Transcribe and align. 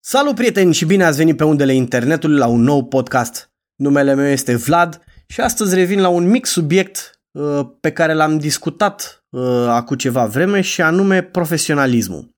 Salut 0.00 0.34
prieteni 0.34 0.74
și 0.74 0.84
bine 0.84 1.04
ați 1.04 1.16
venit 1.16 1.36
pe 1.36 1.44
undele 1.44 1.74
internetului 1.74 2.38
la 2.38 2.46
un 2.46 2.60
nou 2.60 2.84
podcast. 2.84 3.50
Numele 3.74 4.14
meu 4.14 4.26
este 4.26 4.56
Vlad 4.56 5.00
și 5.26 5.40
astăzi 5.40 5.74
revin 5.74 6.00
la 6.00 6.08
un 6.08 6.28
mic 6.28 6.46
subiect 6.46 7.20
uh, 7.30 7.60
pe 7.80 7.92
care 7.92 8.12
l-am 8.12 8.38
discutat 8.38 9.24
uh, 9.28 9.66
acum 9.68 9.96
ceva 9.96 10.26
vreme 10.26 10.60
și 10.60 10.82
anume 10.82 11.22
profesionalismul. 11.22 12.36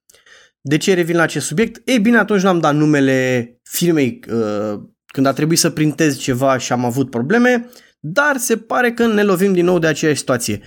De 0.60 0.76
ce 0.76 0.94
revin 0.94 1.16
la 1.16 1.22
acest 1.22 1.46
subiect? 1.46 1.88
Ei 1.88 1.98
bine, 1.98 2.18
atunci 2.18 2.42
l-am 2.42 2.60
dat 2.60 2.74
numele 2.74 3.60
firmei 3.62 4.20
uh, 4.32 4.80
când 5.06 5.26
a 5.26 5.32
trebuit 5.32 5.58
să 5.58 5.70
printez 5.70 6.18
ceva 6.18 6.58
și 6.58 6.72
am 6.72 6.84
avut 6.84 7.10
probleme, 7.10 7.68
dar 8.00 8.36
se 8.36 8.56
pare 8.56 8.92
că 8.92 9.06
ne 9.06 9.22
lovim 9.22 9.52
din 9.52 9.64
nou 9.64 9.78
de 9.78 9.86
aceeași 9.86 10.18
situație. 10.18 10.60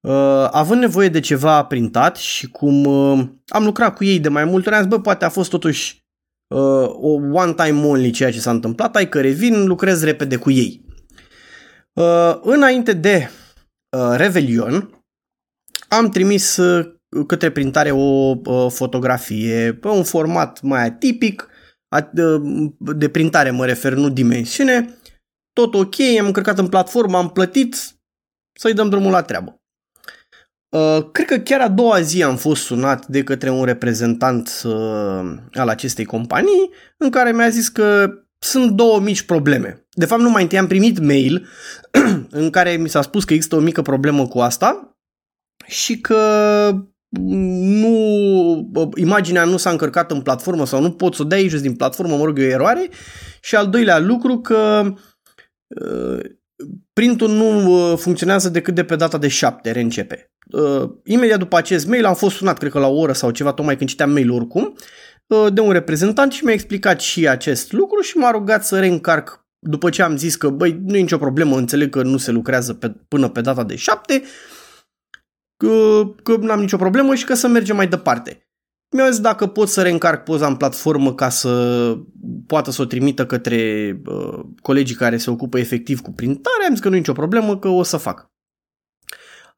Uh, 0.00 0.48
având 0.50 0.80
nevoie 0.80 1.08
de 1.08 1.20
ceva 1.20 1.64
printat 1.64 2.16
și 2.16 2.48
cum 2.48 2.84
uh, 2.84 3.28
am 3.46 3.64
lucrat 3.64 3.96
cu 3.96 4.04
ei 4.04 4.20
de 4.20 4.28
mai 4.28 4.44
multe 4.44 4.68
ori, 4.68 4.76
am 4.76 4.82
zis, 4.82 4.90
bă, 4.90 5.00
poate 5.00 5.24
a 5.24 5.28
fost 5.28 5.50
totuși 5.50 6.06
uh, 6.48 6.88
o 6.88 7.08
one-time 7.32 7.86
only 7.86 8.10
ceea 8.10 8.32
ce 8.32 8.40
s-a 8.40 8.50
întâmplat, 8.50 8.96
ai 8.96 9.08
că 9.08 9.20
revin, 9.20 9.66
lucrez 9.66 10.04
repede 10.04 10.36
cu 10.36 10.50
ei. 10.50 10.84
Uh, 11.92 12.38
înainte 12.42 12.92
de 12.92 13.30
uh, 13.96 14.14
Revelion, 14.16 15.04
am 15.88 16.08
trimis 16.08 16.56
uh, 16.56 16.94
către 17.26 17.50
printare 17.50 17.90
o 17.90 18.34
uh, 18.44 18.70
fotografie 18.70 19.74
pe 19.74 19.88
un 19.88 20.04
format 20.04 20.62
mai 20.62 20.84
atipic, 20.84 21.48
de 22.78 23.08
printare 23.08 23.50
mă 23.50 23.66
refer, 23.66 23.92
nu 23.92 24.08
dimensiune, 24.08 24.98
tot 25.52 25.74
ok, 25.74 26.00
am 26.20 26.26
încărcat 26.26 26.58
în 26.58 26.68
platformă, 26.68 27.16
am 27.16 27.30
plătit, 27.30 27.76
să-i 28.58 28.74
dăm 28.74 28.88
drumul 28.88 29.10
la 29.10 29.22
treabă. 29.22 29.57
Uh, 30.68 31.10
cred 31.12 31.26
că 31.26 31.38
chiar 31.38 31.60
a 31.60 31.68
doua 31.68 32.00
zi 32.00 32.22
am 32.22 32.36
fost 32.36 32.62
sunat 32.62 33.06
de 33.06 33.22
către 33.22 33.50
un 33.50 33.64
reprezentant 33.64 34.62
uh, 34.64 35.36
al 35.52 35.68
acestei 35.68 36.04
companii 36.04 36.70
în 36.96 37.10
care 37.10 37.32
mi-a 37.32 37.48
zis 37.48 37.68
că 37.68 38.10
sunt 38.38 38.70
două 38.70 39.00
mici 39.00 39.22
probleme. 39.22 39.86
De 39.90 40.04
fapt, 40.04 40.20
nu 40.20 40.30
mai 40.30 40.42
întâi 40.42 40.58
am 40.58 40.66
primit 40.66 40.98
mail 40.98 41.48
în 42.30 42.50
care 42.50 42.76
mi 42.76 42.88
s-a 42.88 43.02
spus 43.02 43.24
că 43.24 43.34
există 43.34 43.56
o 43.56 43.60
mică 43.60 43.82
problemă 43.82 44.26
cu 44.26 44.38
asta 44.38 44.96
și 45.66 46.00
că 46.00 46.20
nu, 47.10 48.70
imaginea 48.96 49.44
nu 49.44 49.56
s-a 49.56 49.70
încărcat 49.70 50.10
în 50.10 50.20
platformă 50.20 50.66
sau 50.66 50.80
nu 50.80 50.92
pot 50.92 51.14
să 51.14 51.22
o 51.22 51.24
dai 51.24 51.48
jos 51.48 51.60
din 51.60 51.74
platformă, 51.74 52.16
mă 52.16 52.24
rog, 52.24 52.38
e 52.38 52.46
o 52.46 52.48
eroare. 52.48 52.88
Și 53.40 53.56
al 53.56 53.68
doilea 53.68 53.98
lucru 53.98 54.40
că 54.40 54.92
uh, 55.66 56.20
printul 56.92 57.30
nu 57.30 57.66
uh, 57.90 57.98
funcționează 57.98 58.48
decât 58.48 58.74
de 58.74 58.84
pe 58.84 58.96
data 58.96 59.18
de 59.18 59.28
7, 59.28 59.70
reîncepe. 59.70 60.32
Uh, 60.50 60.90
imediat 61.04 61.38
după 61.38 61.56
acest 61.56 61.86
mail 61.86 62.04
am 62.04 62.14
fost 62.14 62.36
sunat, 62.36 62.58
cred 62.58 62.70
că 62.70 62.78
la 62.78 62.86
o 62.86 62.98
oră 62.98 63.12
sau 63.12 63.30
ceva, 63.30 63.52
tocmai 63.52 63.76
când 63.76 63.88
citeam 63.88 64.10
mail 64.10 64.30
oricum, 64.30 64.74
uh, 65.26 65.46
de 65.52 65.60
un 65.60 65.72
reprezentant 65.72 66.32
și 66.32 66.44
mi-a 66.44 66.52
explicat 66.52 67.00
și 67.00 67.28
acest 67.28 67.72
lucru 67.72 68.00
și 68.00 68.16
m-a 68.16 68.30
rugat 68.30 68.64
să 68.64 68.78
reîncarc 68.78 69.46
după 69.58 69.90
ce 69.90 70.02
am 70.02 70.16
zis 70.16 70.36
că, 70.36 70.48
băi, 70.48 70.80
nu 70.84 70.96
e 70.96 71.00
nicio 71.00 71.18
problemă, 71.18 71.56
înțeleg 71.56 71.90
că 71.90 72.02
nu 72.02 72.16
se 72.16 72.30
lucrează 72.30 72.74
pe, 72.74 72.94
până 73.08 73.28
pe 73.28 73.40
data 73.40 73.64
de 73.64 73.76
7, 73.76 74.22
că, 75.56 76.02
că 76.22 76.36
n-am 76.36 76.60
nicio 76.60 76.76
problemă 76.76 77.14
și 77.14 77.24
că 77.24 77.34
să 77.34 77.48
mergem 77.48 77.76
mai 77.76 77.88
departe. 77.88 78.42
Mi-a 78.90 79.10
zis 79.10 79.20
dacă 79.20 79.46
pot 79.46 79.68
să 79.68 79.82
reîncarc 79.82 80.24
poza 80.24 80.46
în 80.46 80.56
platformă 80.56 81.14
ca 81.14 81.28
să 81.28 81.94
poată 82.46 82.70
să 82.70 82.82
o 82.82 82.84
trimită 82.84 83.26
către 83.26 83.92
uh, 84.06 84.40
colegii 84.62 84.96
care 84.96 85.16
se 85.16 85.30
ocupă 85.30 85.58
efectiv 85.58 86.00
cu 86.00 86.12
printarea, 86.12 86.66
am 86.66 86.74
zis 86.74 86.82
că 86.82 86.88
nu 86.88 86.94
e 86.94 86.98
nicio 86.98 87.12
problemă, 87.12 87.58
că 87.58 87.68
o 87.68 87.82
să 87.82 87.96
fac. 87.96 88.30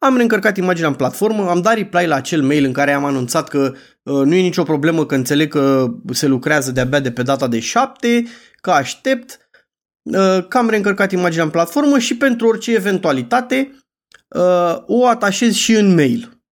Am 0.03 0.17
reîncărcat 0.17 0.57
imaginea 0.57 0.89
în 0.89 0.95
platformă, 0.95 1.49
am 1.49 1.61
dat 1.61 1.75
reply 1.75 2.07
la 2.07 2.15
acel 2.15 2.43
mail 2.43 2.65
în 2.65 2.73
care 2.73 2.93
am 2.93 3.05
anunțat 3.05 3.49
că 3.49 3.75
uh, 4.03 4.25
nu 4.25 4.35
e 4.35 4.41
nicio 4.41 4.63
problemă, 4.63 5.07
că 5.07 5.15
înțeleg 5.15 5.51
că 5.51 5.95
se 6.13 6.27
lucrează 6.27 6.71
de-abia 6.73 7.01
de 7.01 7.13
pe 7.13 7.23
data 7.23 7.49
de 7.49 7.59
7, 7.59 8.25
că 8.61 8.71
aștept, 8.71 9.51
uh, 10.03 10.47
că 10.49 10.59
am 10.59 10.69
reîncărcat 10.69 11.13
imaginea 11.13 11.45
în 11.45 11.51
platformă 11.51 11.99
și 11.99 12.17
pentru 12.17 12.47
orice 12.47 12.75
eventualitate 12.75 13.77
uh, 14.29 14.77
o 14.87 15.07
atașez 15.07 15.55
și 15.55 15.73
în 15.73 15.95
mail. 15.95 16.43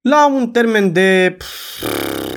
La 0.00 0.26
un 0.26 0.50
termen 0.50 0.92
de, 0.92 1.36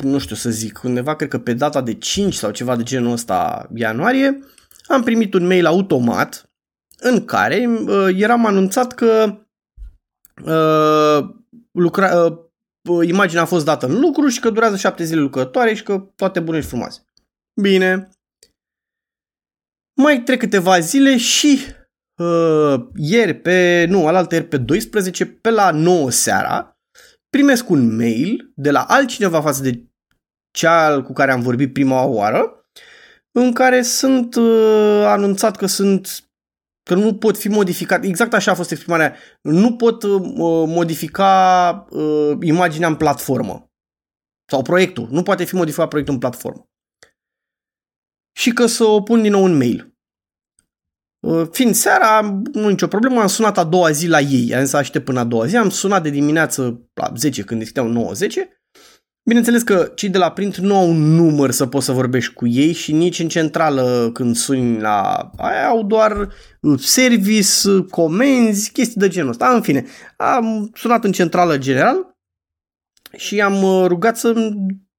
nu 0.01 0.17
știu 0.17 0.35
să 0.35 0.49
zic, 0.49 0.83
undeva 0.83 1.15
cred 1.15 1.29
că 1.29 1.39
pe 1.39 1.53
data 1.53 1.81
de 1.81 1.93
5 1.93 2.33
sau 2.33 2.51
ceva 2.51 2.75
de 2.75 2.83
genul 2.83 3.11
ăsta 3.11 3.69
ianuarie, 3.75 4.39
am 4.87 5.03
primit 5.03 5.33
un 5.33 5.45
mail 5.45 5.65
automat 5.65 6.49
în 6.99 7.25
care 7.25 7.65
uh, 7.67 8.07
eram 8.15 8.45
anunțat 8.45 8.93
că 8.93 9.37
uh, 10.45 11.29
lucra, 11.71 12.25
uh, 12.89 13.07
imaginea 13.07 13.41
a 13.41 13.45
fost 13.45 13.65
dată 13.65 13.85
în 13.85 13.99
lucru 13.99 14.27
și 14.27 14.39
că 14.39 14.49
durează 14.49 14.75
7 14.75 15.03
zile 15.03 15.21
lucrătoare 15.21 15.73
și 15.73 15.83
că 15.83 15.97
toate 16.15 16.39
bune 16.39 16.59
și 16.59 16.67
frumoase. 16.67 17.07
Bine. 17.61 18.09
Mai 20.01 20.23
trec 20.23 20.39
câteva 20.39 20.79
zile 20.79 21.17
și 21.17 21.59
uh, 22.21 22.85
ieri 22.95 23.33
pe, 23.33 23.85
nu, 23.89 24.07
alaltă 24.07 24.35
ieri 24.35 24.47
pe 24.47 24.57
12, 24.57 25.25
pe 25.25 25.49
la 25.49 25.71
9 25.71 26.11
seara, 26.11 26.77
primesc 27.29 27.69
un 27.69 27.95
mail 27.95 28.51
de 28.55 28.71
la 28.71 28.83
altcineva 28.83 29.41
față 29.41 29.61
de 29.61 29.83
cea 30.57 31.01
cu 31.01 31.13
care 31.13 31.31
am 31.31 31.41
vorbit 31.41 31.73
prima 31.73 32.03
oară, 32.03 32.67
în 33.31 33.53
care 33.53 33.81
sunt 33.81 34.35
uh, 34.35 35.03
anunțat 35.05 35.55
că 35.55 35.65
sunt 35.65 36.32
că 36.83 36.95
nu 36.95 37.15
pot 37.15 37.37
fi 37.37 37.47
modificat. 37.47 38.03
Exact 38.03 38.33
așa 38.33 38.51
a 38.51 38.55
fost 38.55 38.71
exprimarea. 38.71 39.15
Nu 39.41 39.75
pot 39.75 40.03
uh, 40.03 40.21
modifica 40.67 41.85
uh, 41.89 42.37
imaginea 42.41 42.87
în 42.87 42.95
platformă. 42.95 43.71
Sau 44.51 44.61
proiectul. 44.61 45.07
Nu 45.11 45.23
poate 45.23 45.43
fi 45.43 45.55
modificat 45.55 45.87
proiectul 45.87 46.13
în 46.13 46.19
platformă. 46.19 46.67
Și 48.35 48.51
că 48.51 48.65
să 48.65 48.83
o 48.83 49.01
pun 49.01 49.21
din 49.21 49.31
nou 49.31 49.43
în 49.43 49.57
mail. 49.57 49.93
Uh, 51.27 51.47
fiind 51.51 51.75
seara, 51.75 52.21
nu 52.53 52.69
nicio 52.69 52.87
problemă, 52.87 53.21
am 53.21 53.27
sunat 53.27 53.57
a 53.57 53.63
doua 53.63 53.91
zi 53.91 54.07
la 54.07 54.19
ei, 54.19 54.55
am 54.55 54.65
să 54.65 54.77
aștept 54.77 55.05
până 55.05 55.19
a 55.19 55.23
doua 55.23 55.45
zi, 55.45 55.57
am 55.57 55.69
sunat 55.69 56.03
de 56.03 56.09
dimineață 56.09 56.89
la 56.93 57.11
10 57.15 57.43
când 57.43 57.59
deschideau 57.59 58.13
9-10. 58.13 58.17
Bineînțeles 59.25 59.63
că 59.63 59.91
cei 59.95 60.09
de 60.09 60.17
la 60.17 60.31
print 60.31 60.57
nu 60.57 60.75
au 60.75 60.89
un 60.89 61.15
număr 61.15 61.51
să 61.51 61.67
poți 61.67 61.85
să 61.85 61.91
vorbești 61.91 62.33
cu 62.33 62.47
ei 62.47 62.73
și 62.73 62.91
nici 62.91 63.19
în 63.19 63.27
centrală 63.27 64.09
când 64.13 64.35
suni 64.35 64.79
la 64.79 65.29
aia 65.37 65.67
au 65.67 65.83
doar 65.83 66.33
uh, 66.61 66.79
service, 66.79 67.69
uh, 67.69 67.85
comenzi, 67.89 68.71
chestii 68.71 68.99
de 68.99 69.07
genul 69.07 69.29
ăsta. 69.29 69.53
În 69.53 69.61
fine, 69.61 69.85
am 70.17 70.71
sunat 70.73 71.03
în 71.03 71.11
centrală 71.11 71.57
general 71.57 72.17
și 73.17 73.41
am 73.41 73.85
rugat 73.87 74.17
să 74.17 74.51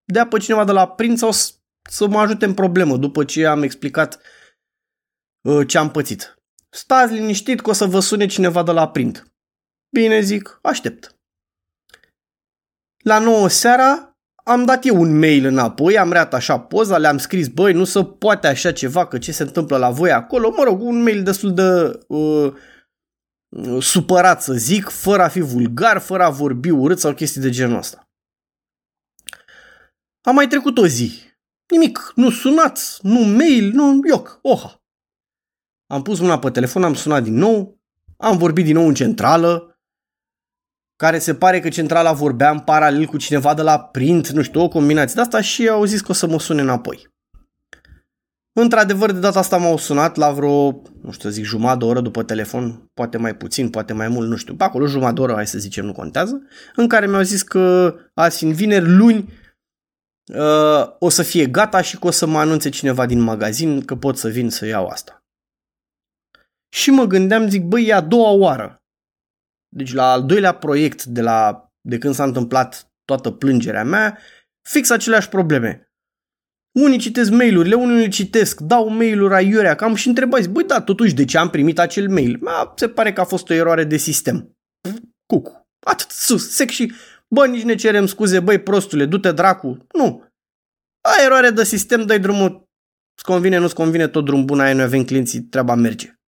dea 0.05 0.27
pe 0.27 0.39
cineva 0.39 0.65
de 0.65 0.73
la 0.73 0.89
print 0.89 1.19
sau 1.19 1.31
să 1.91 2.09
mă 2.09 2.19
ajute 2.19 2.45
în 2.45 2.55
problemă 2.55 2.97
după 2.97 3.25
ce 3.25 3.47
am 3.47 3.63
explicat 3.63 4.15
uh, 4.15 4.21
Uh, 5.49 5.67
ce 5.69 5.79
am 5.79 5.91
pățit. 5.91 6.35
Stați 6.71 7.13
liniștit 7.13 7.61
că 7.61 7.71
o 7.71 7.73
să 7.73 7.85
vă 7.85 8.01
sune 8.01 8.27
cineva 8.27 8.63
de 8.63 8.71
la 8.71 8.89
print. 8.89 9.33
Bine 9.89 10.21
zic, 10.21 10.59
aștept. 10.63 11.17
La 13.03 13.19
9 13.19 13.49
seara 13.49 14.14
am 14.47 14.65
dat 14.65 14.85
eu 14.85 15.01
un 15.01 15.19
mail 15.19 15.45
înapoi, 15.45 15.99
am 15.99 16.13
reat 16.13 16.35
așa 16.35 16.61
poza, 16.61 16.99
le-am 16.99 17.19
scris, 17.19 17.49
băi, 17.49 17.73
nu 17.73 17.85
se 17.85 18.05
poate 18.05 18.47
așa 18.47 18.73
ceva, 18.73 19.07
că 19.07 19.19
ce 19.19 19.33
se 19.33 19.43
întâmplă 19.43 19.77
la 19.77 19.91
voi 19.91 20.13
acolo, 20.13 20.55
mă 20.57 20.63
rog, 20.63 20.83
un 20.83 21.03
mail 21.03 21.23
destul 21.23 21.55
de 21.55 22.01
uh, 22.09 22.55
supărat 23.81 24.43
să 24.43 24.53
zic, 24.53 24.89
fără 24.89 25.23
a 25.23 25.29
fi 25.29 25.41
vulgar, 25.41 25.99
fără 25.99 26.23
a 26.23 26.31
vorbi 26.31 26.71
urât 26.71 26.99
sau 26.99 27.15
chestii 27.15 27.41
de 27.41 27.51
genul 27.51 27.77
ăsta. 27.77 28.09
Am 30.21 30.35
mai 30.35 30.47
trecut 30.47 30.79
o 30.79 30.87
zi. 30.87 31.23
Nimic, 31.67 32.13
nu 32.15 32.31
sunați, 32.31 32.99
nu 33.03 33.21
mail, 33.21 33.71
nu 33.73 34.01
ioc, 34.09 34.39
oha. 34.43 34.83
Am 35.87 36.03
pus 36.03 36.21
mâna 36.21 36.39
pe 36.39 36.51
telefon, 36.51 36.85
am 36.85 36.95
sunat 36.95 37.23
din 37.23 37.35
nou, 37.35 37.81
am 38.17 38.39
vorbit 38.39 38.65
din 38.65 38.75
nou 38.75 38.87
în 38.89 38.95
centrală, 38.95 39.74
care 40.97 41.19
se 41.19 41.35
pare 41.35 41.61
că 41.61 41.69
centrala 41.69 42.13
vorbea 42.13 42.51
în 42.51 42.59
paralel 42.59 43.07
cu 43.07 43.17
cineva 43.17 43.55
de 43.55 43.63
la 43.63 43.81
print, 43.81 44.29
nu 44.29 44.43
știu, 44.43 44.61
o 44.63 44.69
combinație 44.69 45.15
de 45.15 45.21
asta 45.21 45.41
și 45.41 45.69
au 45.69 45.85
zis 45.85 46.01
că 46.01 46.11
o 46.11 46.15
să 46.15 46.27
mă 46.27 46.39
sune 46.39 46.63
înapoi. 46.63 47.13
Într-adevăr, 48.57 49.13
de 49.13 49.19
data 49.19 49.39
asta 49.39 49.57
m-au 49.57 49.77
sunat 49.77 50.17
la 50.17 50.31
vreo, 50.31 50.83
nu 51.03 51.11
știu 51.11 51.29
să 51.29 51.35
zic, 51.35 51.45
jumătate 51.45 51.79
de 51.79 51.85
oră 51.85 52.01
după 52.01 52.23
telefon, 52.23 52.91
poate 52.95 53.19
mai 53.19 53.37
puțin, 53.37 53.71
poate 53.71 53.93
mai 53.93 54.09
mult, 54.09 54.29
nu 54.29 54.37
știu, 54.37 54.55
pe 54.55 54.65
acolo 54.65 54.87
jumătate 54.87 55.15
de 55.15 55.21
oră, 55.21 55.33
hai 55.35 55.47
să 55.47 55.59
zicem, 55.59 55.85
nu 55.85 55.93
contează, 55.93 56.43
în 56.77 56.89
care 56.89 57.07
mi-au 57.07 57.23
zis 57.23 57.43
că 57.43 57.95
azi 58.15 58.45
în 58.45 58.53
vineri, 58.53 58.89
luni, 58.89 59.33
uh, 60.35 60.97
o 60.99 61.09
să 61.09 61.23
fie 61.23 61.47
gata 61.47 61.81
și 61.81 61.99
că 61.99 62.07
o 62.07 62.11
să 62.11 62.27
mă 62.27 62.39
anunțe 62.39 62.69
cineva 62.69 63.07
din 63.07 63.21
magazin 63.21 63.85
că 63.85 63.97
pot 63.97 64.17
să 64.17 64.29
vin 64.29 64.51
să 64.51 64.67
iau 64.67 64.87
asta. 64.87 65.25
Și 66.69 66.91
mă 66.91 67.05
gândeam, 67.05 67.49
zic, 67.49 67.65
băi, 67.65 67.87
e 67.87 67.95
a 67.95 68.01
doua 68.01 68.31
oară. 68.31 68.84
Deci 69.77 69.93
la 69.93 70.13
al 70.13 70.25
doilea 70.25 70.53
proiect 70.53 71.05
de, 71.05 71.21
la, 71.21 71.69
de 71.81 71.99
când 71.99 72.15
s-a 72.15 72.25
întâmplat 72.25 72.93
toată 73.05 73.31
plângerea 73.31 73.85
mea, 73.85 74.19
fix 74.69 74.91
aceleași 74.91 75.29
probleme. 75.29 75.89
Unii 76.79 76.99
citesc 76.99 77.31
mail-urile, 77.31 77.75
unii 77.75 77.97
le 77.97 78.09
citesc, 78.09 78.61
dau 78.61 78.89
mail-uri 78.89 79.35
aiurea, 79.35 79.75
cam 79.75 79.95
și 79.95 80.09
întrebați, 80.09 80.49
băi, 80.49 80.65
da, 80.65 80.81
totuși, 80.81 81.15
de 81.15 81.25
ce 81.25 81.39
am 81.39 81.51
primit 81.51 81.79
acel 81.79 82.09
mail? 82.09 82.39
Ma, 82.41 82.73
se 82.77 82.89
pare 82.89 83.13
că 83.13 83.21
a 83.21 83.25
fost 83.25 83.51
o 83.51 83.55
eroare 83.55 83.85
de 83.85 83.97
sistem. 83.97 84.57
Cucu. 85.27 85.69
Atât 85.87 86.11
sus, 86.11 86.51
sec 86.51 86.71
și, 86.71 86.93
bă, 87.29 87.47
nici 87.47 87.63
ne 87.63 87.75
cerem 87.75 88.07
scuze, 88.07 88.41
băi, 88.41 88.59
prostule, 88.59 89.07
du-te 89.07 89.33
dracu. 89.33 89.87
Nu. 89.93 90.25
A, 91.01 91.23
eroare 91.25 91.51
de 91.51 91.65
sistem, 91.65 92.07
dai 92.07 92.21
drumul, 92.21 92.69
îți 93.17 93.25
convine, 93.25 93.59
nu-ți 93.59 93.75
convine, 93.75 94.09
tot 94.09 94.25
drum 94.25 94.45
bun, 94.45 94.61
aia 94.61 94.75
noi 94.75 94.85
avem 94.85 95.05
clienții, 95.05 95.43
treaba 95.43 95.75
merge. 95.75 96.19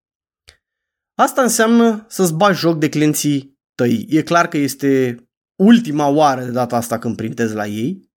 Asta 1.19 1.43
înseamnă 1.43 2.05
să-ți 2.09 2.35
bagi 2.35 2.59
joc 2.59 2.79
de 2.79 2.89
clienții 2.89 3.59
tăi. 3.75 4.07
E 4.09 4.23
clar 4.23 4.49
că 4.49 4.57
este 4.57 5.17
ultima 5.63 6.09
oară 6.09 6.45
de 6.45 6.51
data 6.51 6.77
asta 6.77 6.99
când 6.99 7.17
printez 7.17 7.53
la 7.53 7.67
ei. 7.67 8.11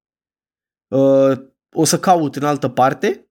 Uh, 0.96 1.38
o 1.76 1.86
să 1.86 2.00
caut 2.00 2.36
în 2.36 2.44
altă 2.44 2.68
parte 2.68 3.30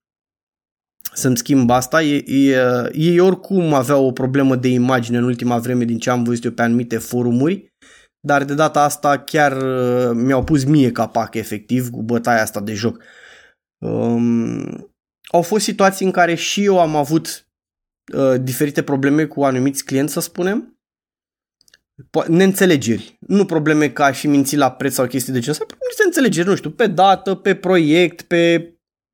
să-mi 1.12 1.36
schimb 1.36 1.70
asta. 1.70 2.02
E, 2.02 2.24
e, 2.26 2.90
ei 2.92 3.18
oricum 3.18 3.74
aveau 3.74 4.06
o 4.06 4.12
problemă 4.12 4.56
de 4.56 4.68
imagine 4.68 5.18
în 5.18 5.24
ultima 5.24 5.58
vreme 5.58 5.84
din 5.84 5.98
ce 5.98 6.10
am 6.10 6.22
văzut 6.22 6.44
eu 6.44 6.52
pe 6.52 6.62
anumite 6.62 6.98
forumuri, 6.98 7.74
dar 8.20 8.44
de 8.44 8.54
data 8.54 8.82
asta 8.82 9.18
chiar 9.18 9.62
uh, 9.62 10.10
mi-au 10.14 10.44
pus 10.44 10.64
mie 10.64 10.92
capac 10.92 11.34
efectiv 11.34 11.90
cu 11.90 12.02
bătaia 12.02 12.42
asta 12.42 12.60
de 12.60 12.74
joc. 12.74 13.02
Um, 13.78 14.92
au 15.22 15.42
fost 15.42 15.64
situații 15.64 16.06
în 16.06 16.12
care 16.12 16.34
și 16.34 16.64
eu 16.64 16.80
am 16.80 16.96
avut 16.96 17.26
uh, 17.26 17.47
diferite 18.40 18.82
probleme 18.82 19.24
cu 19.24 19.44
anumiți 19.44 19.84
clienți, 19.84 20.12
să 20.12 20.20
spunem, 20.20 20.78
neînțelegeri. 22.26 23.16
Nu 23.20 23.44
probleme 23.44 23.90
ca 23.90 24.12
și 24.12 24.26
minți 24.26 24.56
la 24.56 24.72
preț 24.72 24.94
sau 24.94 25.06
chestii 25.06 25.32
de 25.32 25.38
genul 25.38 25.58
ăsta, 25.60 25.76
niște 25.86 26.02
înțelegeri, 26.04 26.48
nu 26.48 26.54
știu, 26.54 26.70
pe 26.70 26.86
dată, 26.86 27.34
pe 27.34 27.54
proiect, 27.54 28.22
pe 28.22 28.72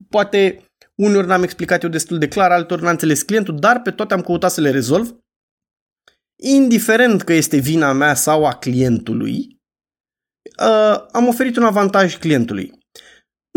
poate 0.08 0.64
uneori 0.94 1.26
n-am 1.26 1.42
explicat 1.42 1.82
eu 1.82 1.88
destul 1.88 2.18
de 2.18 2.28
clar, 2.28 2.50
altor 2.50 2.80
n-am 2.80 2.90
înțeles 2.90 3.22
clientul, 3.22 3.58
dar 3.58 3.82
pe 3.82 3.90
toate 3.90 4.14
am 4.14 4.20
căutat 4.20 4.50
să 4.50 4.60
le 4.60 4.70
rezolv. 4.70 5.16
Indiferent 6.42 7.22
că 7.22 7.32
este 7.32 7.56
vina 7.56 7.92
mea 7.92 8.14
sau 8.14 8.46
a 8.46 8.54
clientului, 8.54 9.60
uh, 10.60 11.06
am 11.12 11.26
oferit 11.28 11.56
un 11.56 11.64
avantaj 11.64 12.18
clientului. 12.18 12.83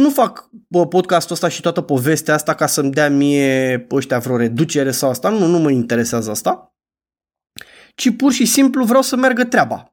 Nu 0.01 0.09
fac 0.09 0.49
podcastul 0.89 1.35
ăsta 1.35 1.47
și 1.47 1.61
toată 1.61 1.81
povestea 1.81 2.33
asta 2.33 2.55
ca 2.55 2.67
să-mi 2.67 2.91
dea 2.91 3.09
mie 3.09 3.87
ăștia 3.91 4.19
vreo 4.19 4.37
reducere 4.37 4.91
sau 4.91 5.09
asta, 5.09 5.29
nu, 5.29 5.45
nu 5.45 5.59
mă 5.59 5.71
interesează 5.71 6.31
asta. 6.31 6.75
Ci 7.95 8.15
pur 8.15 8.31
și 8.31 8.45
simplu 8.45 8.83
vreau 8.83 9.01
să 9.01 9.15
meargă 9.15 9.43
treaba. 9.43 9.91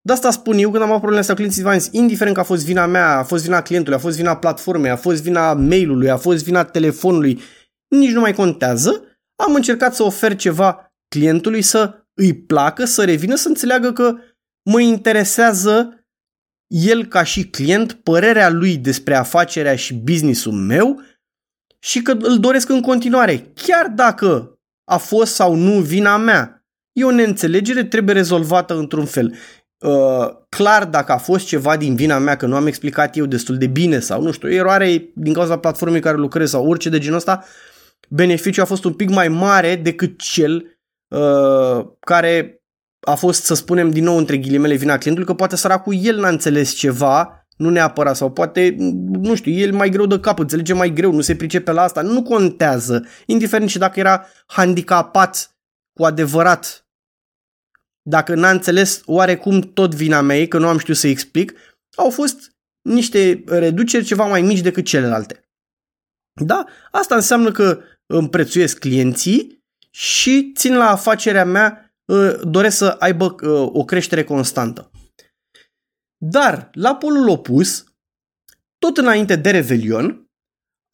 De 0.00 0.12
asta 0.12 0.30
spun 0.30 0.58
eu 0.58 0.70
când 0.70 0.82
am 0.82 0.88
avut 0.88 1.00
probleme 1.00 1.20
astea 1.20 1.34
cu 1.34 1.40
clienții 1.40 1.62
Vines, 1.62 1.88
indiferent 1.92 2.34
că 2.34 2.40
a 2.40 2.44
fost 2.44 2.64
vina 2.64 2.86
mea, 2.86 3.18
a 3.18 3.22
fost 3.22 3.44
vina 3.44 3.62
clientului, 3.62 3.98
a 3.98 4.02
fost 4.02 4.16
vina 4.16 4.36
platformei, 4.36 4.90
a 4.90 4.96
fost 4.96 5.22
vina 5.22 5.52
mailului, 5.52 6.10
a 6.10 6.16
fost 6.16 6.44
vina 6.44 6.64
telefonului, 6.64 7.40
nici 7.88 8.12
nu 8.12 8.20
mai 8.20 8.34
contează, 8.34 9.02
am 9.36 9.54
încercat 9.54 9.94
să 9.94 10.02
ofer 10.02 10.36
ceva 10.36 10.94
clientului 11.08 11.62
să 11.62 12.06
îi 12.14 12.34
placă, 12.34 12.84
să 12.84 13.04
revină, 13.04 13.34
să 13.34 13.48
înțeleagă 13.48 13.92
că 13.92 14.14
mă 14.70 14.80
interesează 14.80 16.03
el 16.66 17.06
ca 17.06 17.22
și 17.22 17.48
client, 17.48 17.92
părerea 17.92 18.50
lui 18.50 18.76
despre 18.76 19.14
afacerea 19.14 19.76
și 19.76 19.94
businessul 19.94 20.52
meu 20.52 21.00
și 21.78 22.02
că 22.02 22.16
îl 22.20 22.38
doresc 22.38 22.68
în 22.68 22.80
continuare, 22.80 23.52
chiar 23.54 23.86
dacă 23.86 24.58
a 24.84 24.96
fost 24.96 25.34
sau 25.34 25.54
nu 25.54 25.80
vina 25.80 26.16
mea. 26.16 26.64
E 26.92 27.04
o 27.04 27.10
neînțelegere, 27.10 27.84
trebuie 27.84 28.14
rezolvată 28.14 28.74
într-un 28.74 29.04
fel. 29.04 29.34
Uh, 29.78 30.28
clar, 30.48 30.84
dacă 30.84 31.12
a 31.12 31.16
fost 31.16 31.46
ceva 31.46 31.76
din 31.76 31.94
vina 31.94 32.18
mea, 32.18 32.36
că 32.36 32.46
nu 32.46 32.56
am 32.56 32.66
explicat 32.66 33.16
eu 33.16 33.26
destul 33.26 33.58
de 33.58 33.66
bine 33.66 33.98
sau 33.98 34.22
nu 34.22 34.30
știu, 34.30 34.52
eroare 34.52 35.10
din 35.14 35.32
cauza 35.32 35.58
platformei 35.58 36.00
care 36.00 36.16
lucrez 36.16 36.50
sau 36.50 36.68
orice 36.68 36.88
de 36.88 36.98
genul 36.98 37.16
ăsta, 37.16 37.44
beneficiul 38.08 38.62
a 38.62 38.66
fost 38.66 38.84
un 38.84 38.92
pic 38.92 39.08
mai 39.08 39.28
mare 39.28 39.76
decât 39.76 40.20
cel 40.20 40.78
uh, 41.08 41.86
care 42.00 42.63
a 43.04 43.14
fost, 43.14 43.44
să 43.44 43.54
spunem, 43.54 43.90
din 43.90 44.04
nou 44.04 44.16
între 44.16 44.36
ghilimele 44.36 44.74
vina 44.74 44.98
clientului, 44.98 45.28
că 45.28 45.34
poate 45.34 45.56
săracul 45.56 45.96
el 46.00 46.20
n-a 46.20 46.28
înțeles 46.28 46.72
ceva, 46.72 47.46
nu 47.56 47.70
neapărat, 47.70 48.16
sau 48.16 48.30
poate, 48.30 48.76
nu 49.10 49.34
știu, 49.34 49.52
el 49.52 49.72
mai 49.72 49.88
greu 49.88 50.06
de 50.06 50.20
cap, 50.20 50.38
înțelege 50.38 50.72
mai 50.72 50.92
greu, 50.92 51.12
nu 51.12 51.20
se 51.20 51.36
pricepe 51.36 51.72
la 51.72 51.82
asta, 51.82 52.00
nu 52.02 52.22
contează, 52.22 53.06
indiferent 53.26 53.70
și 53.70 53.78
dacă 53.78 54.00
era 54.00 54.26
handicapat 54.46 55.56
cu 55.92 56.04
adevărat 56.04 56.84
dacă 58.06 58.34
n-a 58.34 58.50
înțeles 58.50 59.02
oarecum 59.04 59.60
tot 59.60 59.94
vina 59.94 60.20
mea, 60.20 60.46
că 60.46 60.58
nu 60.58 60.68
am 60.68 60.78
știut 60.78 60.96
să 60.96 61.06
explic, 61.06 61.52
au 61.96 62.10
fost 62.10 62.52
niște 62.82 63.44
reduceri 63.46 64.04
ceva 64.04 64.26
mai 64.26 64.42
mici 64.42 64.60
decât 64.60 64.84
celelalte. 64.84 65.48
Da? 66.40 66.64
Asta 66.90 67.14
înseamnă 67.14 67.52
că 67.52 67.80
îmi 68.06 68.28
prețuiesc 68.28 68.78
clienții 68.78 69.64
și 69.90 70.52
țin 70.54 70.76
la 70.76 70.90
afacerea 70.90 71.44
mea, 71.44 71.68
ă, 71.68 71.83
doresc 72.42 72.76
să 72.76 72.96
aibă 72.98 73.34
ă, 73.42 73.70
o 73.72 73.84
creștere 73.84 74.24
constantă. 74.24 74.90
Dar, 76.16 76.70
la 76.72 76.94
polul 76.94 77.28
opus, 77.28 77.84
tot 78.78 78.96
înainte 78.96 79.36
de 79.36 79.50
Revelion, 79.50 80.28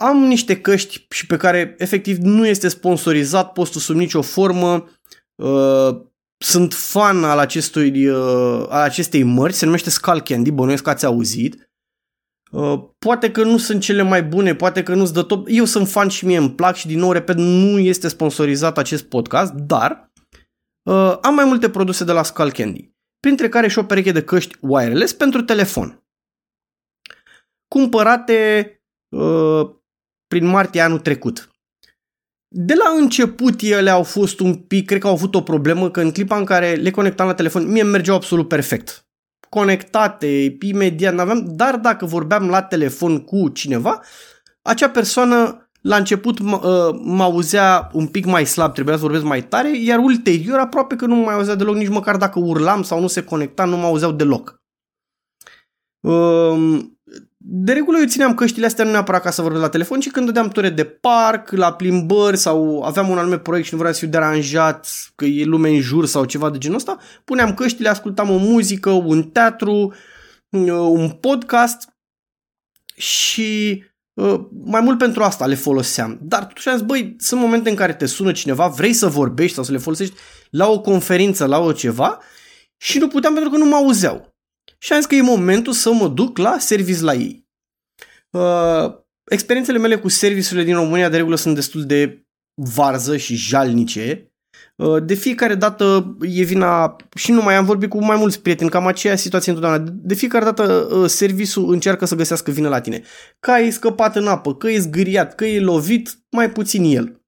am 0.00 0.16
niște 0.16 0.60
căști 0.60 1.06
și 1.10 1.26
pe 1.26 1.36
care 1.36 1.74
efectiv 1.78 2.16
nu 2.18 2.46
este 2.46 2.68
sponsorizat 2.68 3.52
postul 3.52 3.80
sub 3.80 3.96
nicio 3.96 4.22
formă, 4.22 4.88
ă, 5.38 6.10
sunt 6.44 6.74
fan 6.74 7.24
al, 7.24 7.38
acestui, 7.38 8.06
uh, 8.08 8.66
al 8.68 8.82
acestei 8.82 9.22
mărci, 9.22 9.54
se 9.54 9.64
numește 9.64 9.90
Skull 9.90 10.20
Candy, 10.20 10.50
bănuiesc 10.50 10.82
că 10.82 10.90
ați 10.90 11.04
auzit. 11.04 11.70
Uh, 12.50 12.82
poate 12.98 13.30
că 13.30 13.44
nu 13.44 13.58
sunt 13.58 13.80
cele 13.80 14.02
mai 14.02 14.22
bune, 14.22 14.54
poate 14.54 14.82
că 14.82 14.94
nu-ți 14.94 15.12
dă 15.12 15.22
top. 15.22 15.46
Eu 15.50 15.64
sunt 15.64 15.88
fan 15.88 16.08
și 16.08 16.26
mie 16.26 16.36
îmi 16.36 16.54
plac 16.54 16.76
și 16.76 16.86
din 16.86 16.98
nou, 16.98 17.12
repet, 17.12 17.36
nu 17.36 17.78
este 17.78 18.08
sponsorizat 18.08 18.78
acest 18.78 19.04
podcast, 19.04 19.52
dar 19.52 20.09
uh, 20.82 21.18
am 21.20 21.34
mai 21.34 21.44
multe 21.44 21.70
produse 21.70 22.04
de 22.04 22.12
la 22.12 22.22
Skull 22.22 22.52
Candy, 22.52 22.92
printre 23.20 23.48
care 23.48 23.68
și 23.68 23.78
o 23.78 23.84
pereche 23.84 24.12
de 24.12 24.24
căști 24.24 24.56
wireless 24.60 25.12
pentru 25.12 25.42
telefon. 25.42 26.04
Cumpărate 27.68 28.74
uh, 29.08 29.70
prin 30.26 30.46
martie 30.46 30.80
anul 30.80 30.98
trecut. 30.98 31.50
De 32.48 32.74
la 32.74 32.90
început 33.00 33.60
ele 33.60 33.90
au 33.90 34.02
fost 34.02 34.40
un 34.40 34.54
pic, 34.54 34.86
cred 34.86 35.00
că 35.00 35.06
au 35.06 35.12
avut 35.12 35.34
o 35.34 35.42
problemă, 35.42 35.90
că 35.90 36.00
în 36.00 36.12
clipa 36.12 36.36
în 36.36 36.44
care 36.44 36.74
le 36.74 36.90
conectam 36.90 37.26
la 37.26 37.34
telefon, 37.34 37.70
mie 37.70 37.82
mergeau 37.82 38.16
absolut 38.16 38.48
perfect. 38.48 39.04
Conectate, 39.48 40.56
imediat 40.60 41.14
n-aveam, 41.14 41.44
dar 41.56 41.76
dacă 41.76 42.06
vorbeam 42.06 42.48
la 42.48 42.62
telefon 42.62 43.24
cu 43.24 43.48
cineva, 43.48 44.02
acea 44.62 44.90
persoană 44.90 45.69
la 45.80 45.96
început 45.96 46.38
uh, 46.38 46.48
mă 47.02 47.22
auzea 47.22 47.90
un 47.92 48.06
pic 48.06 48.24
mai 48.24 48.46
slab, 48.46 48.72
trebuia 48.74 48.94
să 48.94 49.00
vorbesc 49.00 49.24
mai 49.24 49.42
tare, 49.42 49.78
iar 49.78 49.98
ulterior 49.98 50.58
aproape 50.58 50.96
că 50.96 51.06
nu 51.06 51.14
mă 51.14 51.24
mai 51.24 51.34
auzea 51.34 51.54
deloc, 51.54 51.76
nici 51.76 51.88
măcar 51.88 52.16
dacă 52.16 52.38
urlam 52.38 52.82
sau 52.82 53.00
nu 53.00 53.06
se 53.06 53.24
conecta, 53.24 53.64
nu 53.64 53.76
mă 53.76 53.86
auzeau 53.86 54.12
deloc. 54.12 54.62
Um, 56.00 56.98
de 57.36 57.72
regulă 57.72 57.98
eu 57.98 58.06
țineam 58.06 58.34
căștile 58.34 58.66
astea 58.66 58.84
nu 58.84 58.90
neapărat 58.90 59.22
ca 59.22 59.30
să 59.30 59.42
vorbesc 59.42 59.62
la 59.62 59.68
telefon, 59.68 60.00
ci 60.00 60.10
când 60.10 60.26
dădeam 60.26 60.48
ture 60.48 60.70
de 60.70 60.84
parc, 60.84 61.50
la 61.50 61.72
plimbări 61.72 62.36
sau 62.36 62.82
aveam 62.82 63.08
un 63.08 63.18
anume 63.18 63.38
proiect 63.38 63.66
și 63.66 63.72
nu 63.72 63.78
vreau 63.78 63.94
să 63.94 64.00
fiu 64.00 64.08
deranjat, 64.08 64.88
că 65.14 65.24
e 65.24 65.44
lume 65.44 65.68
în 65.68 65.80
jur 65.80 66.06
sau 66.06 66.24
ceva 66.24 66.50
de 66.50 66.58
genul 66.58 66.76
ăsta, 66.76 66.98
puneam 67.24 67.54
căștile, 67.54 67.88
ascultam 67.88 68.30
o 68.30 68.36
muzică, 68.36 68.90
un 68.90 69.22
teatru, 69.22 69.94
uh, 70.50 70.70
un 70.70 71.10
podcast 71.10 71.88
și 72.94 73.82
uh, 73.84 73.89
mai 74.50 74.80
mult 74.80 74.98
pentru 74.98 75.22
asta 75.22 75.46
le 75.46 75.54
foloseam. 75.54 76.18
Dar 76.22 76.44
totuși 76.44 76.68
am 76.68 76.76
zis, 76.76 76.86
băi, 76.86 77.16
sunt 77.18 77.40
momente 77.40 77.70
în 77.70 77.76
care 77.76 77.94
te 77.94 78.06
sună 78.06 78.32
cineva, 78.32 78.68
vrei 78.68 78.92
să 78.92 79.06
vorbești 79.06 79.54
sau 79.54 79.64
să 79.64 79.72
le 79.72 79.78
folosești 79.78 80.14
la 80.50 80.68
o 80.68 80.80
conferință, 80.80 81.46
la 81.46 81.58
o 81.58 81.72
ceva 81.72 82.20
și 82.76 82.98
nu 82.98 83.08
puteam 83.08 83.32
pentru 83.32 83.50
că 83.50 83.56
nu 83.56 83.64
mă 83.64 83.74
auzeau 83.74 84.30
și 84.78 84.92
am 84.92 84.98
zis 84.98 85.08
că 85.08 85.14
e 85.14 85.22
momentul 85.22 85.72
să 85.72 85.92
mă 85.92 86.08
duc 86.08 86.38
la 86.38 86.58
service 86.58 87.02
la 87.02 87.14
ei. 87.14 87.48
Uh, 88.30 88.94
experiențele 89.24 89.78
mele 89.78 89.98
cu 89.98 90.08
serviciile 90.08 90.62
din 90.62 90.74
România 90.74 91.08
de 91.08 91.16
regulă 91.16 91.36
sunt 91.36 91.54
destul 91.54 91.86
de 91.86 92.26
varză 92.54 93.16
și 93.16 93.34
jalnice. 93.34 94.29
Uh, 94.80 95.02
de 95.04 95.14
fiecare 95.14 95.54
dată 95.54 96.16
e 96.20 96.42
vina, 96.42 96.96
și 97.14 97.32
nu 97.32 97.42
mai 97.42 97.54
am 97.54 97.64
vorbit 97.64 97.88
cu 97.88 98.04
mai 98.04 98.16
mulți 98.16 98.40
prieteni, 98.40 98.70
cam 98.70 98.86
aceea 98.86 99.16
situație 99.16 99.52
întotdeauna. 99.52 99.92
De 99.92 100.14
fiecare 100.14 100.44
dată 100.44 100.88
uh, 100.92 101.08
serviciul 101.08 101.72
încearcă 101.72 102.04
să 102.04 102.14
găsească 102.14 102.50
vină 102.50 102.68
la 102.68 102.80
tine. 102.80 103.02
Că 103.40 103.50
ai 103.50 103.70
scăpat 103.70 104.16
în 104.16 104.26
apă, 104.26 104.54
că 104.54 104.70
e 104.70 104.78
zgâriat, 104.78 105.34
că 105.34 105.44
e 105.44 105.60
lovit, 105.60 106.18
mai 106.30 106.50
puțin 106.50 106.84
el. 106.84 107.22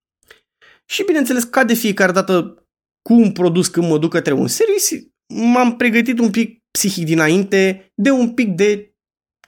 Și 0.85 1.05
bineînțeles, 1.05 1.45
ca 1.45 1.65
de 1.65 1.75
fiecare 1.75 2.13
dată 2.13 2.67
cu 3.03 3.15
un 3.15 3.33
produs 3.33 3.69
când 3.69 3.89
mă 3.89 3.99
duc 3.99 4.11
către 4.11 4.33
un 4.33 4.47
serviciu, 4.47 5.13
m-am 5.35 5.77
pregătit 5.77 6.19
un 6.19 6.31
pic 6.31 6.63
psihic 6.71 7.05
dinainte 7.05 7.93
de 7.95 8.11
un 8.11 8.31
pic 8.31 8.55
de 8.55 8.95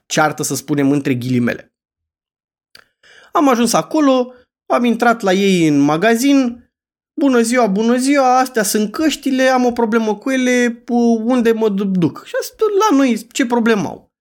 ceartă, 0.06 0.42
să 0.42 0.54
spunem, 0.54 0.90
între 0.90 1.14
ghilimele. 1.14 1.75
Am 3.32 3.49
ajuns 3.49 3.73
acolo, 3.73 4.32
am 4.66 4.84
intrat 4.84 5.20
la 5.20 5.32
ei 5.32 5.68
în 5.68 5.78
magazin, 5.78 6.63
bună 7.21 7.40
ziua, 7.40 7.66
bună 7.66 7.97
ziua, 7.97 8.38
astea 8.38 8.62
sunt 8.62 8.92
căștile, 8.92 9.42
am 9.42 9.64
o 9.64 9.73
problemă 9.73 10.16
cu 10.16 10.30
ele, 10.30 10.85
unde 11.25 11.52
mă 11.52 11.68
duc? 11.68 12.25
Și 12.25 12.35
asta 12.40 12.64
la 12.78 12.97
noi, 12.97 13.26
ce 13.33 13.47
problemă 13.47 13.88
au? 13.88 14.12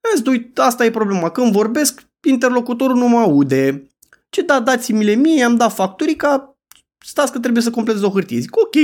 Am 0.00 0.34
zis, 0.34 0.42
asta 0.54 0.84
e 0.84 0.90
problema, 0.90 1.30
când 1.30 1.52
vorbesc, 1.52 2.02
interlocutorul 2.26 2.96
nu 2.96 3.08
mă 3.08 3.18
aude. 3.18 3.90
Ce 4.28 4.42
da, 4.42 4.60
dați-mi 4.60 5.04
le 5.04 5.14
mie, 5.14 5.44
am 5.44 5.56
dat 5.56 5.72
facturica, 5.72 6.56
stați 7.04 7.32
că 7.32 7.38
trebuie 7.38 7.62
să 7.62 7.70
completez 7.70 8.02
o 8.02 8.10
hârtie. 8.10 8.38
Zic, 8.38 8.56
ok. 8.56 8.74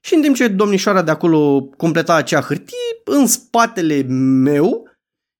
Și 0.00 0.14
în 0.14 0.22
timp 0.22 0.36
ce 0.36 0.48
domnișoara 0.48 1.02
de 1.02 1.10
acolo 1.10 1.62
completa 1.76 2.14
acea 2.14 2.40
hârtie, 2.40 2.76
în 3.04 3.26
spatele 3.26 4.02
meu 4.42 4.88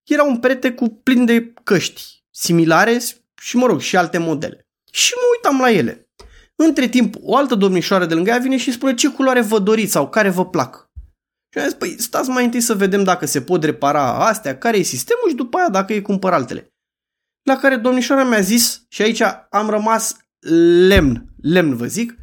era 0.03 0.23
un 0.23 0.39
perete 0.39 0.73
cu 0.73 0.89
plin 0.89 1.25
de 1.25 1.53
căști 1.63 2.23
similare 2.31 2.99
și, 3.41 3.57
mă 3.57 3.65
rog, 3.65 3.79
și 3.79 3.97
alte 3.97 4.17
modele. 4.17 4.67
Și 4.91 5.13
mă 5.15 5.21
uitam 5.35 5.59
la 5.59 5.71
ele. 5.71 6.02
Între 6.55 6.87
timp, 6.87 7.15
o 7.21 7.35
altă 7.35 7.55
domnișoară 7.55 8.05
de 8.05 8.13
lângă 8.13 8.29
ea 8.29 8.37
vine 8.37 8.57
și 8.57 8.71
spune 8.71 8.93
ce 8.93 9.09
culoare 9.09 9.41
vă 9.41 9.59
doriți 9.59 9.91
sau 9.91 10.09
care 10.09 10.29
vă 10.29 10.45
plac. 10.49 10.91
Și 11.53 11.59
am 11.59 11.65
zis, 11.65 11.73
păi 11.73 12.01
stați 12.01 12.29
mai 12.29 12.45
întâi 12.45 12.61
să 12.61 12.73
vedem 12.73 13.03
dacă 13.03 13.25
se 13.25 13.41
pot 13.41 13.63
repara 13.63 14.27
astea, 14.27 14.57
care 14.57 14.77
e 14.77 14.81
sistemul 14.81 15.29
și 15.29 15.35
după 15.35 15.57
aia 15.57 15.69
dacă 15.69 15.93
îi 15.93 16.01
cumpăr 16.01 16.33
altele. 16.33 16.73
La 17.43 17.57
care 17.57 17.75
domnișoara 17.75 18.23
mi-a 18.23 18.39
zis, 18.39 18.85
și 18.89 19.01
aici 19.01 19.21
am 19.49 19.69
rămas 19.69 20.17
lemn, 20.87 21.25
lemn 21.41 21.75
vă 21.75 21.85
zic, 21.85 22.15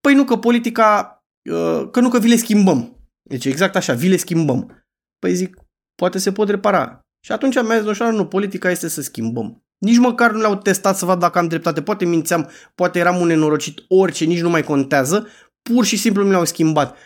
păi 0.00 0.14
nu 0.14 0.24
că 0.24 0.36
politica, 0.36 1.18
uh, 1.50 1.88
că 1.90 2.00
nu 2.00 2.08
că 2.08 2.18
vi 2.18 2.28
le 2.28 2.36
schimbăm. 2.36 3.08
Deci 3.22 3.44
exact 3.44 3.76
așa, 3.76 3.92
vi 3.92 4.08
le 4.08 4.16
schimbăm. 4.16 4.86
Păi 5.18 5.34
zic, 5.34 5.56
poate 5.94 6.18
se 6.18 6.32
pot 6.32 6.48
repara. 6.48 7.00
Și 7.24 7.32
atunci 7.32 7.54
mi-a 7.54 7.74
zis 7.74 7.78
domnișoara, 7.78 8.12
nu, 8.12 8.26
politica 8.26 8.70
este 8.70 8.88
să 8.88 9.02
schimbăm. 9.02 9.63
Nici 9.84 9.98
măcar 9.98 10.32
nu 10.32 10.40
le-au 10.40 10.56
testat 10.56 10.96
să 10.96 11.04
vad 11.04 11.18
dacă 11.18 11.38
am 11.38 11.48
dreptate. 11.48 11.82
Poate 11.82 12.04
mințeam, 12.04 12.50
poate 12.74 12.98
eram 12.98 13.20
un 13.20 13.26
nenorocit, 13.26 13.84
orice, 13.88 14.24
nici 14.24 14.40
nu 14.40 14.50
mai 14.50 14.62
contează. 14.62 15.28
Pur 15.62 15.84
și 15.84 15.96
simplu 15.96 16.24
mi 16.24 16.30
le-au 16.30 16.44
schimbat. 16.44 16.96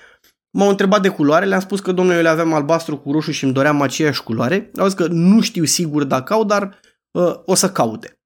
M-au 0.51 0.69
întrebat 0.69 1.03
de 1.03 1.09
culoare, 1.09 1.47
le-am 1.47 1.61
spus 1.61 1.81
că 1.81 1.93
domnule, 1.93 2.17
eu 2.17 2.23
le 2.23 2.29
aveam 2.29 2.55
albastru 2.55 2.99
cu 2.99 3.13
roșu 3.13 3.31
și 3.31 3.45
îmi 3.45 3.53
doream 3.53 3.83
aceeași 3.83 4.23
culoare. 4.23 4.71
Au 4.77 4.87
zis 4.87 4.95
că 4.95 5.07
nu 5.07 5.41
știu 5.41 5.65
sigur 5.65 6.05
dacă 6.05 6.33
au, 6.33 6.45
dar 6.45 6.81
uh, 7.11 7.35
o 7.45 7.55
să 7.55 7.71
caute. 7.71 8.21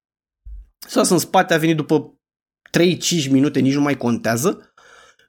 S-a 0.87 1.01
în 1.09 1.17
spate, 1.17 1.53
a 1.53 1.57
venit 1.57 1.75
după 1.75 2.19
3-5 2.77 3.29
minute, 3.29 3.59
nici 3.59 3.73
nu 3.73 3.81
mai 3.81 3.97
contează, 3.97 4.73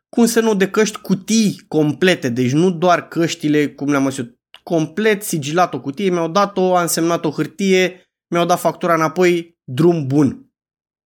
cu 0.08 0.20
un 0.20 0.26
semnul 0.26 0.56
de 0.56 0.70
căști 0.70 0.98
cutii 0.98 1.64
complete, 1.68 2.28
deci 2.28 2.52
nu 2.52 2.70
doar 2.70 3.08
căștile, 3.08 3.68
cum 3.68 3.90
le-am 3.90 4.10
zis 4.10 4.24
complet 4.62 5.22
sigilat 5.22 5.74
o 5.74 5.80
cutie, 5.80 6.10
mi-au 6.10 6.28
dat-o, 6.28 6.76
am 6.76 6.86
semnat 6.86 7.24
o 7.24 7.30
hârtie, 7.30 8.04
mi-au 8.34 8.46
dat 8.46 8.58
factura 8.58 8.94
înapoi, 8.94 9.58
drum 9.64 10.06
bun. 10.06 10.52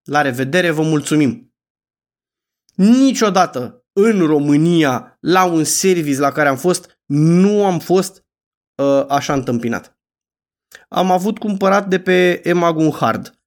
La 0.03 0.23
revedere, 0.23 0.71
vă 0.71 0.83
mulțumim. 0.83 1.55
Niciodată 2.75 3.87
în 3.93 4.27
România, 4.27 5.19
la 5.21 5.45
un 5.45 5.65
service 5.65 6.19
la 6.19 6.33
care 6.33 6.49
am 6.49 6.57
fost, 6.57 7.01
nu 7.07 7.65
am 7.65 7.79
fost 7.79 8.27
uh, 8.83 9.05
așa 9.09 9.33
întâmpinat. 9.33 9.99
Am 10.89 11.11
avut 11.11 11.39
cumpărat 11.39 11.89
de 11.89 12.01
pe 12.01 12.49
Emag 12.49 12.77
un 12.77 12.91
hard. 12.91 13.41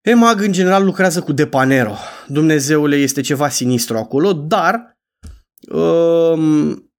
Emag 0.00 0.40
în 0.40 0.52
general 0.52 0.84
lucrează 0.84 1.22
cu 1.22 1.32
Depanero. 1.32 1.94
Dumnezeule 2.28 2.96
este 2.96 3.20
ceva 3.20 3.48
sinistru 3.48 3.96
acolo, 3.96 4.32
dar 4.32 4.98
um, 5.70 6.89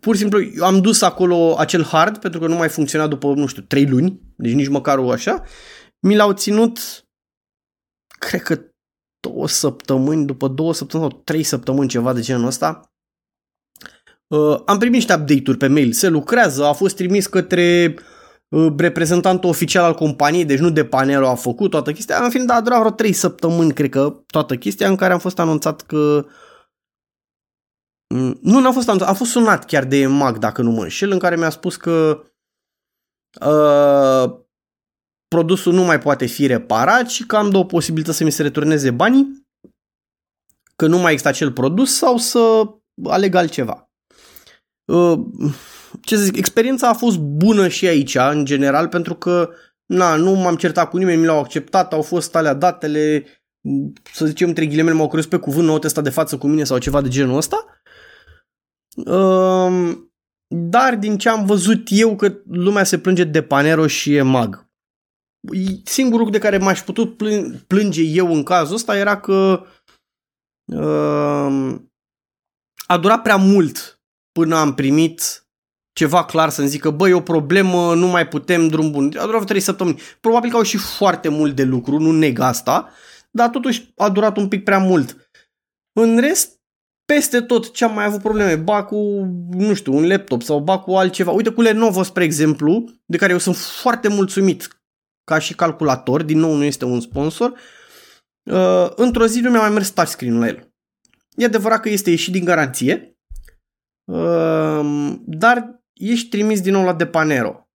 pur 0.00 0.14
și 0.14 0.20
simplu 0.20 0.64
am 0.64 0.80
dus 0.80 1.02
acolo 1.02 1.54
acel 1.58 1.84
hard 1.84 2.18
pentru 2.18 2.40
că 2.40 2.46
nu 2.46 2.56
mai 2.56 2.68
funcționa 2.68 3.06
după, 3.06 3.26
nu 3.26 3.46
știu, 3.46 3.62
3 3.62 3.86
luni, 3.86 4.20
deci 4.36 4.52
nici 4.52 4.68
măcar 4.68 4.98
o 4.98 5.10
așa. 5.10 5.42
Mi 6.00 6.16
l-au 6.16 6.32
ținut, 6.32 6.78
cred 8.18 8.42
că 8.42 8.60
două 9.20 9.48
săptămâni, 9.48 10.26
după 10.26 10.48
două 10.48 10.74
săptămâni 10.74 11.10
sau 11.10 11.20
trei 11.20 11.42
săptămâni, 11.42 11.88
ceva 11.88 12.12
de 12.12 12.20
genul 12.20 12.46
ăsta. 12.46 12.92
Uh, 14.26 14.62
am 14.66 14.78
primit 14.78 14.94
niște 14.94 15.14
update-uri 15.14 15.58
pe 15.58 15.66
mail, 15.66 15.92
se 15.92 16.08
lucrează, 16.08 16.64
a 16.64 16.72
fost 16.72 16.96
trimis 16.96 17.26
către 17.26 17.94
uh, 18.48 18.72
reprezentantul 18.76 19.50
oficial 19.50 19.84
al 19.84 19.94
companiei, 19.94 20.44
deci 20.44 20.58
nu 20.58 20.70
de 20.70 20.84
panelul 20.84 21.26
a 21.26 21.34
făcut 21.34 21.70
toată 21.70 21.92
chestia, 21.92 22.24
în 22.24 22.30
fin, 22.30 22.46
dar 22.46 22.56
a 22.56 22.60
durat 22.60 22.78
vreo 22.78 22.90
trei 22.90 23.12
săptămâni, 23.12 23.72
cred 23.72 23.90
că, 23.90 24.22
toată 24.26 24.56
chestia 24.56 24.88
în 24.88 24.96
care 24.96 25.12
am 25.12 25.18
fost 25.18 25.38
anunțat 25.38 25.82
că 25.82 26.24
mm, 26.24 26.30
nu, 28.40 28.60
n-a 28.60 28.72
fost 28.72 28.88
anunțat, 28.88 29.08
a 29.08 29.12
fost 29.12 29.30
sunat 29.30 29.64
chiar 29.64 29.84
de 29.84 30.06
Mag, 30.06 30.38
dacă 30.38 30.62
nu 30.62 30.70
mă 30.70 30.82
înșel, 30.82 31.10
în 31.10 31.18
care 31.18 31.36
mi-a 31.36 31.50
spus 31.50 31.76
că 31.76 32.22
uh, 33.40 34.40
produsul 35.28 35.72
nu 35.72 35.82
mai 35.82 35.98
poate 35.98 36.26
fi 36.26 36.46
reparat 36.46 37.08
și 37.08 37.26
că 37.26 37.36
am 37.36 37.50
două 37.50 37.64
posibilități 37.64 38.16
să 38.16 38.24
mi 38.24 38.32
se 38.32 38.42
returneze 38.42 38.90
banii, 38.90 39.46
că 40.76 40.86
nu 40.86 40.98
mai 40.98 41.12
există 41.12 41.28
acel 41.28 41.52
produs 41.52 41.96
sau 41.96 42.16
să 42.16 42.70
aleg 43.04 43.34
altceva. 43.34 43.90
Uh, 44.84 45.18
ce 46.00 46.16
să 46.16 46.22
zic, 46.22 46.36
experiența 46.36 46.88
a 46.88 46.94
fost 46.94 47.18
bună 47.18 47.68
și 47.68 47.86
aici, 47.86 48.14
în 48.14 48.44
general, 48.44 48.88
pentru 48.88 49.14
că 49.14 49.50
na, 49.86 50.16
nu 50.16 50.32
m-am 50.32 50.56
certat 50.56 50.90
cu 50.90 50.96
nimeni, 50.96 51.20
mi 51.20 51.26
l-au 51.26 51.38
acceptat, 51.38 51.92
au 51.92 52.02
fost 52.02 52.36
alea 52.36 52.54
datele, 52.54 53.24
să 54.12 54.26
zicem, 54.26 54.48
între 54.48 54.66
ghilimele, 54.66 54.96
m-au 54.96 55.08
crezut 55.08 55.30
pe 55.30 55.36
cuvânt, 55.36 55.66
nu 55.66 55.72
au 55.72 55.78
testat 55.78 56.04
de 56.04 56.10
față 56.10 56.38
cu 56.38 56.46
mine 56.46 56.64
sau 56.64 56.78
ceva 56.78 57.00
de 57.00 57.08
genul 57.08 57.36
ăsta. 57.36 57.81
Uh, 58.96 59.96
dar 60.48 60.96
din 60.96 61.18
ce 61.18 61.28
am 61.28 61.46
văzut 61.46 61.86
eu 61.90 62.16
că 62.16 62.40
lumea 62.44 62.84
se 62.84 62.98
plânge 62.98 63.24
de 63.24 63.42
Panero 63.42 63.86
și 63.86 64.14
e 64.14 64.22
mag 64.22 64.70
singurul 65.84 66.18
lucru 66.18 66.32
de 66.32 66.38
care 66.38 66.58
m-aș 66.58 66.82
putut 66.82 67.16
plânge 67.66 68.02
eu 68.02 68.34
în 68.34 68.42
cazul 68.42 68.74
ăsta 68.74 68.96
era 68.96 69.20
că 69.20 69.66
uh, 70.64 71.80
a 72.86 72.98
durat 72.98 73.22
prea 73.22 73.36
mult 73.36 74.02
până 74.32 74.56
am 74.56 74.74
primit 74.74 75.46
ceva 75.92 76.24
clar 76.24 76.48
să-mi 76.48 76.68
zică, 76.68 76.90
băi, 76.90 77.10
e 77.10 77.14
o 77.14 77.20
problemă, 77.20 77.94
nu 77.94 78.06
mai 78.06 78.28
putem, 78.28 78.68
drum 78.68 78.90
bun. 78.90 79.16
A 79.18 79.24
durat 79.24 79.44
3 79.44 79.60
săptămâni. 79.60 80.00
Probabil 80.20 80.50
că 80.50 80.56
au 80.56 80.62
și 80.62 80.76
foarte 80.76 81.28
mult 81.28 81.56
de 81.56 81.62
lucru, 81.62 81.98
nu 81.98 82.12
neg 82.12 82.38
asta, 82.38 82.88
dar 83.30 83.48
totuși 83.48 83.92
a 83.96 84.10
durat 84.10 84.36
un 84.36 84.48
pic 84.48 84.64
prea 84.64 84.78
mult. 84.78 85.30
În 85.92 86.18
rest, 86.18 86.60
peste 87.04 87.40
tot 87.40 87.72
ce 87.72 87.84
am 87.84 87.94
mai 87.94 88.04
avut 88.04 88.20
probleme, 88.20 88.56
ba 88.56 88.84
cu, 88.84 88.96
nu 89.50 89.74
știu, 89.74 89.94
un 89.94 90.06
laptop 90.06 90.42
sau 90.42 90.60
ba 90.60 90.78
cu 90.78 90.90
altceva. 90.90 91.30
Uite 91.30 91.50
cu 91.50 91.60
Lenovo, 91.60 92.02
spre 92.02 92.24
exemplu, 92.24 92.84
de 93.04 93.16
care 93.16 93.32
eu 93.32 93.38
sunt 93.38 93.56
foarte 93.56 94.08
mulțumit 94.08 94.68
ca 95.24 95.38
și 95.38 95.54
calculator, 95.54 96.22
din 96.22 96.38
nou 96.38 96.54
nu 96.54 96.64
este 96.64 96.84
un 96.84 97.00
sponsor, 97.00 97.58
uh, 98.50 98.90
într-o 98.96 99.26
zi 99.26 99.40
nu 99.40 99.50
mi-a 99.50 99.60
mai 99.60 99.70
mers 99.70 99.90
touchscreen-ul 99.90 100.40
la 100.40 100.46
el. 100.46 100.72
E 101.36 101.44
adevărat 101.44 101.80
că 101.80 101.88
este 101.88 102.10
ieșit 102.10 102.32
din 102.32 102.44
garanție, 102.44 103.16
uh, 104.04 105.14
dar 105.24 105.82
ești 105.92 106.28
trimis 106.28 106.60
din 106.60 106.72
nou 106.72 106.84
la 106.84 106.94
Depanero. 106.94 107.68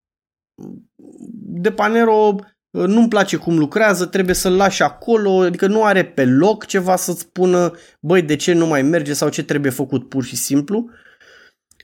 Depanero 1.39 2.13
uh, 2.13 2.46
nu-mi 2.86 3.07
place 3.07 3.38
cum 3.38 3.57
lucrează, 3.57 4.05
trebuie 4.05 4.36
să-l 4.36 4.55
lași 4.55 4.81
acolo, 4.81 5.41
adică 5.41 5.67
nu 5.67 5.84
are 5.84 6.05
pe 6.05 6.25
loc 6.25 6.65
ceva 6.65 6.96
să-ți 6.96 7.19
spună, 7.19 7.74
băi, 8.00 8.22
de 8.22 8.36
ce 8.36 8.53
nu 8.53 8.65
mai 8.65 8.81
merge 8.81 9.13
sau 9.13 9.29
ce 9.29 9.43
trebuie 9.43 9.72
făcut 9.72 10.10
pur 10.10 10.24
și 10.24 10.36
simplu. 10.36 10.89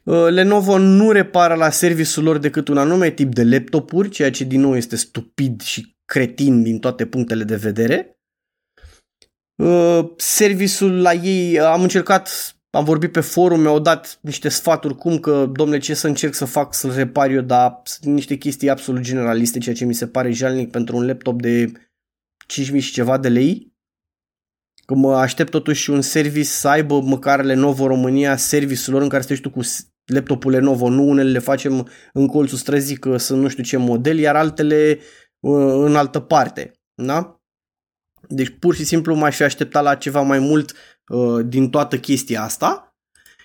Uh, 0.03 0.27
Lenovo 0.29 0.77
nu 0.77 1.11
repară 1.11 1.53
la 1.53 1.69
serviciul 1.69 2.23
lor 2.23 2.37
decât 2.37 2.67
un 2.67 2.77
anume 2.77 3.09
tip 3.09 3.33
de 3.33 3.43
laptopuri, 3.43 4.09
ceea 4.09 4.31
ce 4.31 4.43
din 4.43 4.61
nou 4.61 4.75
este 4.75 4.95
stupid 4.95 5.61
și 5.61 5.95
cretin 6.05 6.63
din 6.63 6.79
toate 6.79 7.05
punctele 7.05 7.43
de 7.43 7.55
vedere. 7.55 8.17
Uh, 9.55 10.09
serviciul 10.17 11.01
la 11.01 11.13
ei, 11.13 11.59
am 11.59 11.81
încercat, 11.81 12.55
am 12.75 12.83
vorbit 12.83 13.11
pe 13.11 13.19
forum, 13.19 13.59
mi-au 13.59 13.79
dat 13.79 14.19
niște 14.21 14.49
sfaturi 14.49 14.95
cum 14.95 15.19
că, 15.19 15.49
domnule, 15.51 15.79
ce 15.79 15.93
să 15.93 16.07
încerc 16.07 16.33
să 16.33 16.45
fac 16.45 16.73
să-l 16.73 16.93
repar 16.93 17.29
eu, 17.29 17.41
dar 17.41 17.81
sunt 17.83 18.13
niște 18.13 18.35
chestii 18.35 18.69
absolut 18.69 19.01
generaliste, 19.01 19.59
ceea 19.59 19.75
ce 19.75 19.85
mi 19.85 19.93
se 19.93 20.07
pare 20.07 20.31
jalnic 20.31 20.71
pentru 20.71 20.97
un 20.97 21.05
laptop 21.05 21.41
de 21.41 21.71
5.000 22.71 22.79
și 22.79 22.91
ceva 22.91 23.17
de 23.17 23.29
lei. 23.29 23.73
Că 24.85 24.93
mă 24.93 25.15
aștept 25.15 25.51
totuși 25.51 25.89
un 25.89 26.01
service 26.01 26.45
să 26.45 26.67
aibă 26.67 27.01
măcar 27.01 27.43
Lenovo 27.43 27.87
România 27.87 28.35
serviciul 28.35 28.93
lor 28.93 29.01
în 29.01 29.09
care 29.09 29.21
stai 29.21 29.37
tu 29.37 29.49
cu 29.49 29.59
laptopul 30.05 30.51
Lenovo, 30.51 30.89
nu 30.89 31.03
unele 31.03 31.31
le 31.31 31.39
facem 31.39 31.87
în 32.13 32.27
colțul 32.27 32.57
străzii 32.57 32.97
că 32.97 33.17
sunt 33.17 33.41
nu 33.41 33.47
știu 33.47 33.63
ce 33.63 33.77
model, 33.77 34.17
iar 34.17 34.35
altele 34.35 34.99
uh, 35.39 35.73
în 35.85 35.95
altă 35.95 36.19
parte. 36.19 36.71
Da? 37.01 37.41
Deci 38.27 38.55
pur 38.59 38.75
și 38.75 38.83
simplu 38.83 39.15
m-aș 39.15 39.35
fi 39.35 39.43
așteptat 39.43 39.83
la 39.83 39.95
ceva 39.95 40.21
mai 40.21 40.39
mult 40.39 40.71
uh, 40.71 40.77
din 41.45 41.69
toată 41.69 41.97
chestia 41.97 42.43
asta. 42.43 42.95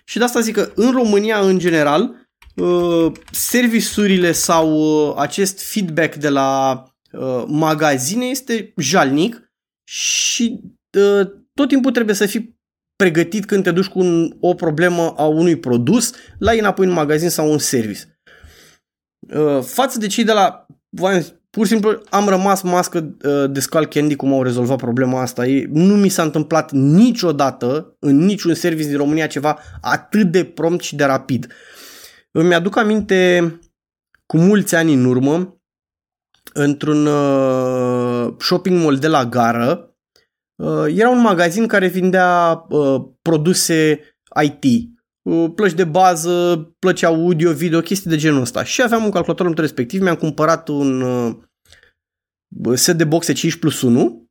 Și 0.05 0.19
de 0.19 0.25
asta 0.25 0.41
zic 0.41 0.55
că 0.55 0.73
în 0.75 0.91
România, 0.91 1.41
în 1.41 1.59
general, 1.59 2.29
uh, 2.57 3.13
serviciurile 3.31 4.33
sau 4.33 4.73
uh, 4.73 5.15
acest 5.17 5.61
feedback 5.61 6.15
de 6.15 6.29
la 6.29 6.83
uh, 7.13 7.45
magazine 7.47 8.25
este 8.25 8.73
jalnic 8.77 9.53
și 9.89 10.61
uh, 10.99 11.27
tot 11.55 11.69
timpul 11.69 11.93
trebuie 11.93 12.15
să 12.15 12.27
fii 12.27 12.57
pregătit 12.97 13.45
când 13.45 13.63
te 13.63 13.71
duci 13.71 13.87
cu 13.87 13.99
un, 13.99 14.37
o 14.41 14.55
problemă 14.55 15.15
a 15.17 15.25
unui 15.25 15.57
produs 15.57 16.13
la 16.39 16.53
înapoi 16.53 16.87
în 16.87 16.93
magazin 16.93 17.29
sau 17.29 17.51
un 17.51 17.59
service. 17.59 18.21
Uh, 19.35 19.63
față 19.63 19.99
de 19.99 20.07
cei 20.07 20.25
de 20.25 20.33
la 20.33 20.67
pur 21.51 21.67
și 21.67 21.73
simplu 21.73 22.03
am 22.11 22.29
rămas 22.29 22.63
mască 22.63 23.17
uh, 23.25 23.51
de 23.51 23.61
Skull 23.61 23.87
Candy 23.87 24.17
cum 24.17 24.33
au 24.33 24.43
rezolvat 24.43 24.77
problema 24.77 25.21
asta. 25.21 25.45
Nu 25.69 25.97
mi 25.97 26.09
s-a 26.09 26.23
întâmplat 26.23 26.73
niciodată 26.73 27.97
în 27.99 28.17
niciun 28.17 28.55
service 28.55 28.89
din 28.89 28.97
România 28.97 29.27
ceva 29.27 29.59
atât 29.81 30.31
de 30.31 30.45
prompt 30.45 30.83
și 30.83 30.97
de 30.97 31.05
rapid. 31.05 31.53
Îmi 32.31 32.55
aduc 32.55 32.77
aminte 32.77 33.53
cu 34.27 34.37
mulți 34.37 34.75
ani 34.75 34.93
în 34.93 35.05
urmă 35.05 35.61
într-un 36.53 37.07
uh, 37.07 38.35
shopping 38.39 38.83
mall 38.83 38.97
de 38.97 39.09
la 39.09 39.25
gară 39.25 39.89
Uh, 40.59 40.87
era 40.89 41.09
un 41.09 41.21
magazin 41.21 41.67
care 41.67 41.89
vindea 41.89 42.65
uh, 42.69 43.05
produse 43.23 44.01
IT. 44.43 44.91
Uh, 45.29 45.53
plăci 45.55 45.73
de 45.73 45.85
bază, 45.85 46.57
plăci 46.79 47.03
audio, 47.03 47.53
video, 47.53 47.81
chestii 47.81 48.11
de 48.11 48.17
genul 48.17 48.41
ăsta. 48.41 48.65
Și 48.65 48.83
aveam 48.83 49.05
un 49.05 49.11
calculator 49.11 49.47
în 49.47 49.55
respectiv, 49.57 50.03
mi-am 50.03 50.17
cumpărat 50.17 50.69
un 50.69 51.01
uh, 51.01 51.37
set 52.75 52.97
de 52.97 53.05
boxe 53.05 53.33
5 53.33 53.57
plus 53.57 53.83
1 53.83 54.27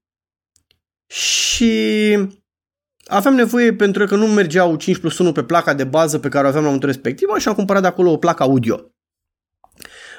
și 1.08 2.14
aveam 3.06 3.34
nevoie 3.34 3.74
pentru 3.74 4.06
că 4.06 4.16
nu 4.16 4.28
mergeau 4.28 4.76
5 4.76 4.98
plus 4.98 5.18
1 5.18 5.32
pe 5.32 5.44
placa 5.44 5.74
de 5.74 5.84
bază 5.84 6.20
pe 6.20 6.30
care 6.30 6.46
o 6.46 6.48
aveam 6.48 6.64
la 6.64 6.70
momentul 6.70 6.90
respectiv 6.90 7.28
și 7.38 7.48
am 7.48 7.54
cumpărat 7.54 7.82
de 7.82 7.88
acolo 7.88 8.12
o 8.12 8.18
placă 8.18 8.44
audio. 8.44 8.92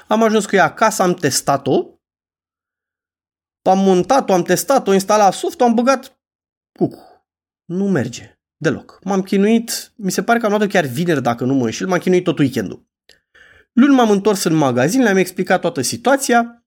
Am 0.07 0.23
ajuns 0.23 0.45
cu 0.45 0.55
ea 0.55 0.63
acasă, 0.63 1.01
am 1.01 1.13
testat-o, 1.13 1.99
am 3.61 3.79
montat-o, 3.79 4.33
am 4.33 4.43
testat-o, 4.43 4.93
instalat 4.93 5.33
soft 5.33 5.61
am 5.61 5.73
băgat 5.73 6.19
cucu. 6.79 7.25
Nu 7.65 7.89
merge 7.89 8.38
deloc. 8.61 8.99
M-am 9.03 9.21
chinuit, 9.21 9.93
mi 9.95 10.11
se 10.11 10.23
pare 10.23 10.39
că 10.39 10.45
am 10.45 10.51
luat-o 10.51 10.67
chiar 10.67 10.85
vineri 10.85 11.21
dacă 11.21 11.45
nu 11.45 11.53
mă 11.53 11.65
înșel, 11.65 11.87
m-am 11.87 11.99
chinuit 11.99 12.23
tot 12.23 12.39
weekendul. 12.39 12.87
Luni 13.73 13.95
m-am 13.95 14.09
întors 14.09 14.43
în 14.43 14.53
magazin, 14.53 15.01
le-am 15.01 15.17
explicat 15.17 15.61
toată 15.61 15.81
situația, 15.81 16.65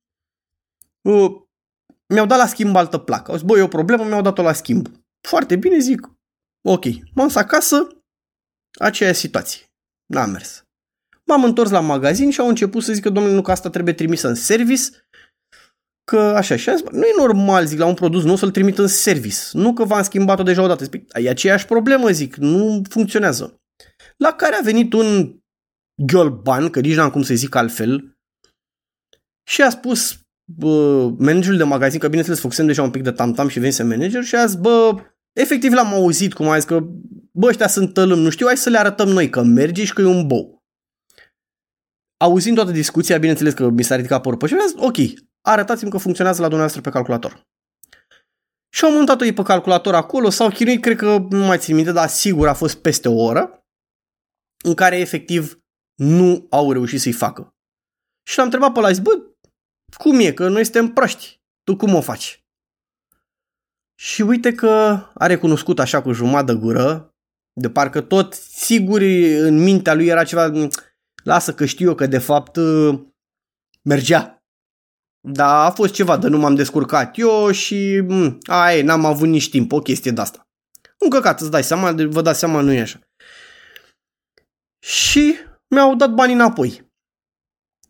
uh, 1.01 1.31
mi-au 2.07 2.27
dat 2.27 2.39
la 2.39 2.47
schimb 2.47 2.77
altă 2.77 2.99
placă. 2.99 3.31
Au 3.31 3.37
zis, 3.37 3.47
băi, 3.47 3.59
e 3.59 3.63
o 3.63 3.69
problemă, 3.69 4.05
mi-au 4.05 4.23
dat-o 4.23 4.43
la 4.43 4.53
schimb. 4.53 4.89
Foarte 5.21 5.57
bine, 5.57 5.79
zic, 5.79 6.11
ok. 6.63 6.85
M-am 6.85 7.27
dus 7.27 7.37
acasă, 7.37 7.89
aceeași 8.79 9.19
situație. 9.19 9.67
N-am 10.07 10.31
mers. 10.31 10.65
M-am 11.25 11.45
întors 11.45 11.71
la 11.71 11.81
magazin 11.81 12.31
și 12.31 12.41
au 12.41 12.49
început 12.49 12.83
să 12.83 12.93
zică, 12.93 13.11
domnule, 13.11 13.35
nu 13.35 13.43
că 13.43 13.51
asta 13.51 13.71
trebuie 13.71 13.95
trimisă 13.95 14.29
în 14.29 14.35
service, 14.35 14.83
că 16.04 16.18
așa, 16.18 16.56
și 16.56 16.68
am 16.68 16.76
zis, 16.76 16.87
nu 16.90 17.02
e 17.02 17.14
normal, 17.16 17.66
zic, 17.66 17.78
la 17.78 17.87
un 17.87 17.94
produs 17.94 18.25
nu 18.25 18.37
să-l 18.37 18.50
trimit 18.50 18.78
în 18.78 18.87
service. 18.87 19.38
Nu 19.52 19.73
că 19.73 19.85
v-am 19.85 20.02
schimbat-o 20.02 20.42
deja 20.42 20.62
odată. 20.62 20.85
Zic, 20.85 21.04
e 21.12 21.28
aceeași 21.28 21.66
problemă, 21.66 22.11
zic, 22.11 22.37
nu 22.37 22.82
funcționează. 22.88 23.61
La 24.16 24.32
care 24.32 24.54
a 24.54 24.62
venit 24.62 24.92
un 24.92 25.37
ghiolban, 26.06 26.71
că 26.71 26.80
nici 26.80 26.97
n-am 26.97 27.11
cum 27.11 27.23
să 27.23 27.35
zic 27.35 27.54
altfel, 27.54 28.16
și 29.49 29.62
a 29.62 29.71
spus 29.71 30.23
bă, 30.44 31.09
managerul 31.18 31.56
de 31.56 31.64
magazin, 31.64 31.99
că 31.99 32.06
bineînțeles 32.06 32.40
făcusem 32.40 32.66
deja 32.66 32.82
un 32.82 32.90
pic 32.90 33.02
de 33.02 33.11
tam-tam 33.11 33.49
și 33.49 33.59
venise 33.59 33.82
manager 33.82 34.23
și 34.23 34.37
a 34.37 34.47
zis, 34.47 34.56
bă, 34.56 34.94
efectiv 35.32 35.73
l-am 35.73 35.87
auzit 35.87 36.32
cum 36.32 36.49
a 36.49 36.54
zis 36.54 36.64
că, 36.64 36.80
bă, 37.32 37.47
ăștia 37.47 37.66
sunt 37.66 37.92
tălâm, 37.92 38.18
nu 38.18 38.30
știu, 38.30 38.47
hai 38.47 38.56
să 38.56 38.71
le 38.71 38.78
arătăm 38.78 39.09
noi 39.09 39.30
că 39.30 39.42
merge 39.42 39.85
și 39.85 39.92
că 39.92 40.00
e 40.00 40.04
un 40.04 40.26
bou. 40.26 40.62
Auzind 42.16 42.56
toată 42.56 42.71
discuția, 42.71 43.18
bineînțeles 43.18 43.52
că 43.52 43.68
mi 43.68 43.82
s-a 43.82 43.97
ridicat 43.97 44.23
părul 44.23 44.38
pe 44.38 44.47
și 44.47 44.54
a 44.54 44.66
zis, 44.66 44.75
ok, 44.76 44.97
arătați-mi 45.43 45.91
că 45.91 45.99
funcționează 45.99 46.41
la 46.41 46.49
dumneavoastră 46.49 46.91
pe 46.91 46.97
calculator. 46.97 47.47
Și 48.69 48.85
au 48.85 48.93
montat-o 48.93 49.25
ei 49.25 49.33
pe 49.33 49.43
calculator 49.43 49.95
acolo, 49.95 50.31
s-au 50.31 50.49
chinuit, 50.49 50.83
cred 50.83 50.97
că 50.97 51.27
nu 51.31 51.45
mai 51.45 51.59
țin 51.59 51.75
minte, 51.75 51.93
dar 51.93 52.09
sigur 52.09 52.49
a 52.49 52.55
fost 52.55 52.77
peste 52.77 53.09
o 53.09 53.23
oră, 53.23 53.67
în 54.65 54.75
care 54.75 54.99
efectiv 54.99 55.63
nu 55.95 56.47
au 56.51 56.73
reușit 56.73 57.01
să-i 57.01 57.13
facă. 57.13 57.55
Și 58.23 58.37
l-am 58.37 58.47
întrebat 58.47 58.73
pe 58.73 58.81
la 58.81 59.03
bă, 59.03 59.11
cum 59.99 60.21
e, 60.21 60.33
că 60.33 60.49
noi 60.49 60.65
suntem 60.65 60.93
proști, 60.93 61.41
tu 61.63 61.77
cum 61.77 61.95
o 61.95 62.01
faci? 62.01 62.45
Și 63.95 64.23
uite 64.23 64.55
că 64.55 64.69
a 65.15 65.27
recunoscut 65.27 65.79
așa 65.79 66.03
cu 66.03 66.13
jumătate 66.13 66.53
de 66.53 66.59
gură, 66.59 67.15
de 67.61 67.71
parcă 67.71 68.01
tot 68.01 68.33
sigur 68.35 69.01
în 69.01 69.63
mintea 69.63 69.95
lui 69.95 70.07
era 70.07 70.25
ceva, 70.25 70.53
lasă 71.25 71.55
că 71.55 71.65
știu 71.65 71.89
eu 71.89 71.95
că 71.95 72.07
de 72.07 72.19
fapt 72.19 72.59
mergea. 73.83 74.42
Da, 75.29 75.64
a 75.64 75.71
fost 75.71 75.93
ceva 75.93 76.17
de 76.17 76.29
nu 76.29 76.38
m-am 76.38 76.55
descurcat 76.55 77.19
eu 77.19 77.50
și 77.50 78.02
ai, 78.43 78.83
n-am 78.83 79.05
avut 79.05 79.29
nici 79.29 79.50
timp, 79.50 79.73
o 79.73 79.79
chestie 79.79 80.11
de 80.11 80.21
asta. 80.21 80.47
Un 80.99 81.11
căcat, 81.11 81.41
îți 81.41 81.50
dai 81.50 81.62
seama, 81.62 81.93
vă 81.93 82.23
dați 82.23 82.38
seama, 82.38 82.61
nu 82.61 82.73
e 82.73 82.81
așa. 82.81 83.00
Și 84.85 85.35
mi-au 85.69 85.95
dat 85.95 86.11
bani 86.11 86.33
înapoi. 86.33 86.91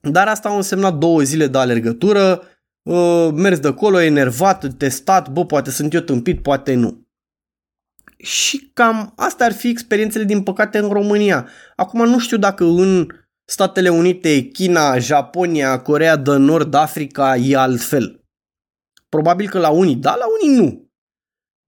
Dar 0.01 0.29
asta 0.29 0.49
a 0.49 0.57
însemnat 0.57 0.95
două 0.95 1.23
zile 1.23 1.47
de 1.47 1.59
alergătură, 1.59 2.43
uh, 2.83 3.29
mers 3.33 3.59
de 3.59 3.69
acolo, 3.69 4.01
enervat, 4.01 4.75
testat, 4.75 5.29
bă, 5.29 5.47
poate 5.47 5.71
sunt 5.71 5.93
eu 5.93 6.01
tâmpit, 6.01 6.43
poate 6.43 6.75
nu. 6.75 7.07
Și 8.17 8.71
cam 8.73 9.13
astea 9.17 9.47
ar 9.47 9.53
fi 9.53 9.69
experiențele, 9.69 10.25
din 10.25 10.43
păcate, 10.43 10.79
în 10.79 10.89
România. 10.89 11.49
Acum 11.77 12.09
nu 12.09 12.19
știu 12.19 12.37
dacă 12.37 12.65
în 12.65 13.07
Statele 13.45 13.89
Unite, 13.89 14.41
China, 14.41 14.99
Japonia, 14.99 15.81
Corea 15.83 16.17
de 16.17 16.37
Nord, 16.37 16.75
Africa 16.75 17.37
e 17.37 17.57
altfel. 17.57 18.25
Probabil 19.09 19.49
că 19.49 19.59
la 19.59 19.71
unii 19.71 19.97
da, 19.97 20.15
la 20.15 20.25
unii 20.41 20.57
nu. 20.59 20.91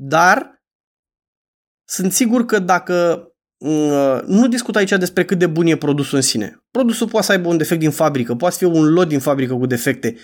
Dar 0.02 0.62
sunt 1.88 2.12
sigur 2.12 2.44
că 2.44 2.58
dacă 2.58 3.28
uh, 3.64 4.20
nu 4.26 4.48
discut 4.48 4.76
aici 4.76 4.90
despre 4.90 5.24
cât 5.24 5.38
de 5.38 5.46
bun 5.46 5.66
e 5.66 5.76
produsul 5.76 6.16
în 6.16 6.22
sine. 6.22 6.64
Produsul 6.70 7.08
poate 7.08 7.26
să 7.26 7.32
aibă 7.32 7.48
un 7.48 7.56
defect 7.56 7.80
din 7.80 7.90
fabrică, 7.90 8.34
poate 8.34 8.56
fi 8.56 8.64
un 8.64 8.92
lot 8.92 9.08
din 9.08 9.20
fabrică 9.20 9.54
cu 9.54 9.66
defecte. 9.66 10.16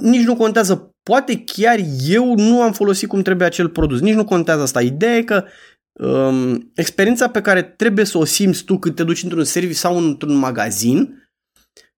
Nici 0.00 0.24
nu 0.24 0.36
contează. 0.36 0.94
Poate 1.02 1.44
chiar 1.44 1.78
eu 2.06 2.34
nu 2.34 2.62
am 2.62 2.72
folosit 2.72 3.08
cum 3.08 3.22
trebuie 3.22 3.46
acel 3.46 3.68
produs. 3.68 4.00
Nici 4.00 4.14
nu 4.14 4.24
contează 4.24 4.62
asta. 4.62 4.82
Ideea 4.82 5.16
e 5.16 5.22
că 5.22 5.44
um, 5.92 6.70
experiența 6.74 7.28
pe 7.28 7.40
care 7.40 7.62
trebuie 7.62 8.04
să 8.04 8.18
o 8.18 8.24
simți 8.24 8.64
tu 8.64 8.78
când 8.78 8.94
te 8.94 9.04
duci 9.04 9.22
într-un 9.22 9.44
serviciu 9.44 9.78
sau 9.78 9.98
într-un 9.98 10.34
magazin, 10.34 11.28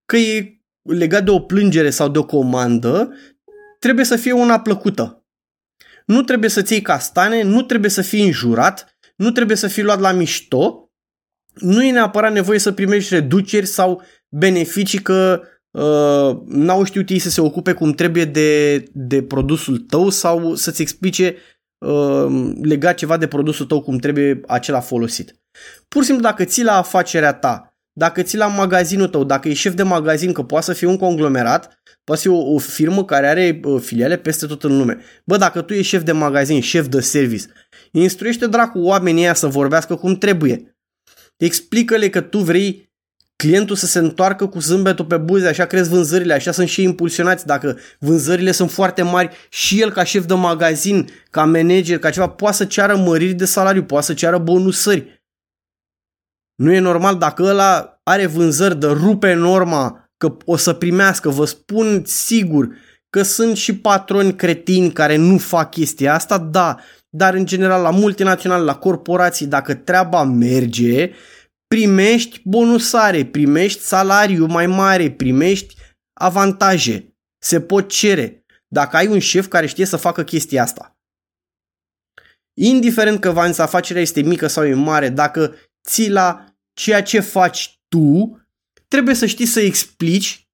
că 0.04 0.16
e 0.16 0.60
legat 0.82 1.24
de 1.24 1.30
o 1.30 1.40
plângere 1.40 1.90
sau 1.90 2.08
de 2.08 2.18
o 2.18 2.24
comandă, 2.24 3.12
trebuie 3.78 4.04
să 4.04 4.16
fie 4.16 4.32
una 4.32 4.60
plăcută. 4.60 5.26
Nu 6.06 6.22
trebuie 6.22 6.50
să-ți 6.50 6.72
iei 6.72 6.82
castane, 6.82 7.42
nu 7.42 7.62
trebuie 7.62 7.90
să 7.90 8.02
fii 8.02 8.24
înjurat, 8.24 8.96
nu 9.16 9.30
trebuie 9.30 9.56
să 9.56 9.66
fii 9.66 9.82
luat 9.82 10.00
la 10.00 10.12
mișto, 10.12 10.90
nu 11.54 11.84
e 11.84 11.90
neapărat 11.90 12.32
nevoie 12.32 12.58
să 12.58 12.72
primești 12.72 13.14
reduceri 13.14 13.66
sau 13.66 14.02
beneficii 14.28 14.98
că 14.98 15.42
uh, 15.70 16.40
n-au 16.46 16.84
știut 16.84 17.08
ei 17.08 17.18
să 17.18 17.30
se 17.30 17.40
ocupe 17.40 17.72
cum 17.72 17.92
trebuie 17.92 18.24
de, 18.24 18.84
de 18.92 19.22
produsul 19.22 19.78
tău 19.78 20.08
sau 20.08 20.54
să-ți 20.54 20.82
explice 20.82 21.36
uh, 21.82 22.52
legat 22.62 22.96
ceva 22.96 23.16
de 23.16 23.26
produsul 23.26 23.66
tău 23.66 23.82
cum 23.82 23.96
trebuie 23.98 24.40
acela 24.46 24.80
folosit. 24.80 25.34
Pur 25.88 26.02
și 26.02 26.06
simplu 26.06 26.24
dacă 26.24 26.44
ții 26.44 26.64
la 26.64 26.76
afacerea 26.76 27.32
ta, 27.32 27.76
dacă 27.92 28.22
ții 28.22 28.38
la 28.38 28.46
magazinul 28.46 29.08
tău, 29.08 29.24
dacă 29.24 29.48
e 29.48 29.52
șef 29.52 29.74
de 29.74 29.82
magazin, 29.82 30.32
că 30.32 30.42
poate 30.42 30.64
să 30.64 30.72
fie 30.72 30.86
un 30.86 30.96
conglomerat, 30.96 31.82
poate 32.04 32.22
să 32.22 32.28
fie 32.28 32.36
o, 32.36 32.54
o 32.54 32.58
firmă 32.58 33.04
care 33.04 33.28
are 33.28 33.60
uh, 33.64 33.80
filiale 33.80 34.16
peste 34.16 34.46
tot 34.46 34.62
în 34.62 34.76
lume. 34.76 34.98
Bă, 35.24 35.36
dacă 35.36 35.62
tu 35.62 35.72
ești 35.72 35.86
șef 35.86 36.02
de 36.02 36.12
magazin, 36.12 36.60
șef 36.60 36.86
de 36.86 37.00
service, 37.00 37.44
instruiește 37.90 38.46
dracu 38.46 38.78
oamenii 38.78 39.22
aia 39.22 39.34
să 39.34 39.46
vorbească 39.46 39.96
cum 39.96 40.16
trebuie. 40.16 40.76
Explică-le 41.36 42.08
că 42.08 42.20
tu 42.20 42.38
vrei 42.38 42.91
clientul 43.42 43.76
să 43.76 43.86
se 43.86 43.98
întoarcă 43.98 44.46
cu 44.46 44.58
zâmbetul 44.58 45.04
pe 45.04 45.16
buze, 45.16 45.48
așa 45.48 45.64
crezi 45.64 45.88
vânzările, 45.88 46.34
așa 46.34 46.50
sunt 46.50 46.68
și 46.68 46.82
impulsionați. 46.82 47.46
Dacă 47.46 47.78
vânzările 47.98 48.52
sunt 48.52 48.70
foarte 48.70 49.02
mari, 49.02 49.36
și 49.48 49.80
el 49.80 49.90
ca 49.90 50.04
șef 50.04 50.24
de 50.24 50.34
magazin, 50.34 51.08
ca 51.30 51.44
manager, 51.44 51.98
ca 51.98 52.10
ceva, 52.10 52.28
poate 52.28 52.56
să 52.56 52.64
ceară 52.64 52.96
măriri 52.96 53.32
de 53.32 53.44
salariu, 53.44 53.82
poate 53.82 54.04
să 54.04 54.14
ceară 54.14 54.38
bonusări. 54.38 55.24
Nu 56.54 56.72
e 56.72 56.78
normal 56.78 57.18
dacă 57.18 57.42
ăla 57.42 58.00
are 58.02 58.26
vânzări 58.26 58.78
de 58.78 58.86
rupe 58.86 59.32
norma, 59.32 60.10
că 60.16 60.36
o 60.44 60.56
să 60.56 60.72
primească, 60.72 61.28
vă 61.28 61.44
spun 61.44 62.02
sigur 62.06 62.68
că 63.10 63.22
sunt 63.22 63.56
și 63.56 63.76
patroni 63.76 64.34
cretini 64.34 64.92
care 64.92 65.16
nu 65.16 65.38
fac 65.38 65.70
chestia 65.70 66.14
asta, 66.14 66.38
da, 66.38 66.78
dar 67.08 67.34
în 67.34 67.46
general 67.46 67.82
la 67.82 67.90
multinaționale, 67.90 68.64
la 68.64 68.76
corporații, 68.76 69.46
dacă 69.46 69.74
treaba 69.74 70.24
merge, 70.24 71.10
primești 71.72 72.40
bonusare, 72.44 73.24
primești 73.24 73.82
salariu 73.82 74.46
mai 74.46 74.66
mare, 74.66 75.10
primești 75.10 75.74
avantaje. 76.12 77.16
Se 77.38 77.60
pot 77.60 77.88
cere 77.88 78.44
dacă 78.68 78.96
ai 78.96 79.06
un 79.06 79.18
șef 79.18 79.46
care 79.46 79.66
știe 79.66 79.84
să 79.84 79.96
facă 79.96 80.24
chestia 80.24 80.62
asta. 80.62 80.96
Indiferent 82.54 83.20
că 83.20 83.30
vanța 83.30 83.62
afacerea 83.62 84.02
este 84.02 84.20
mică 84.20 84.46
sau 84.46 84.66
e 84.66 84.74
mare, 84.74 85.08
dacă 85.08 85.54
ții 85.88 86.10
la 86.10 86.54
ceea 86.72 87.02
ce 87.02 87.20
faci 87.20 87.80
tu, 87.88 88.40
trebuie 88.88 89.14
să 89.14 89.26
știi 89.26 89.46
să 89.46 89.60
explici 89.60 90.48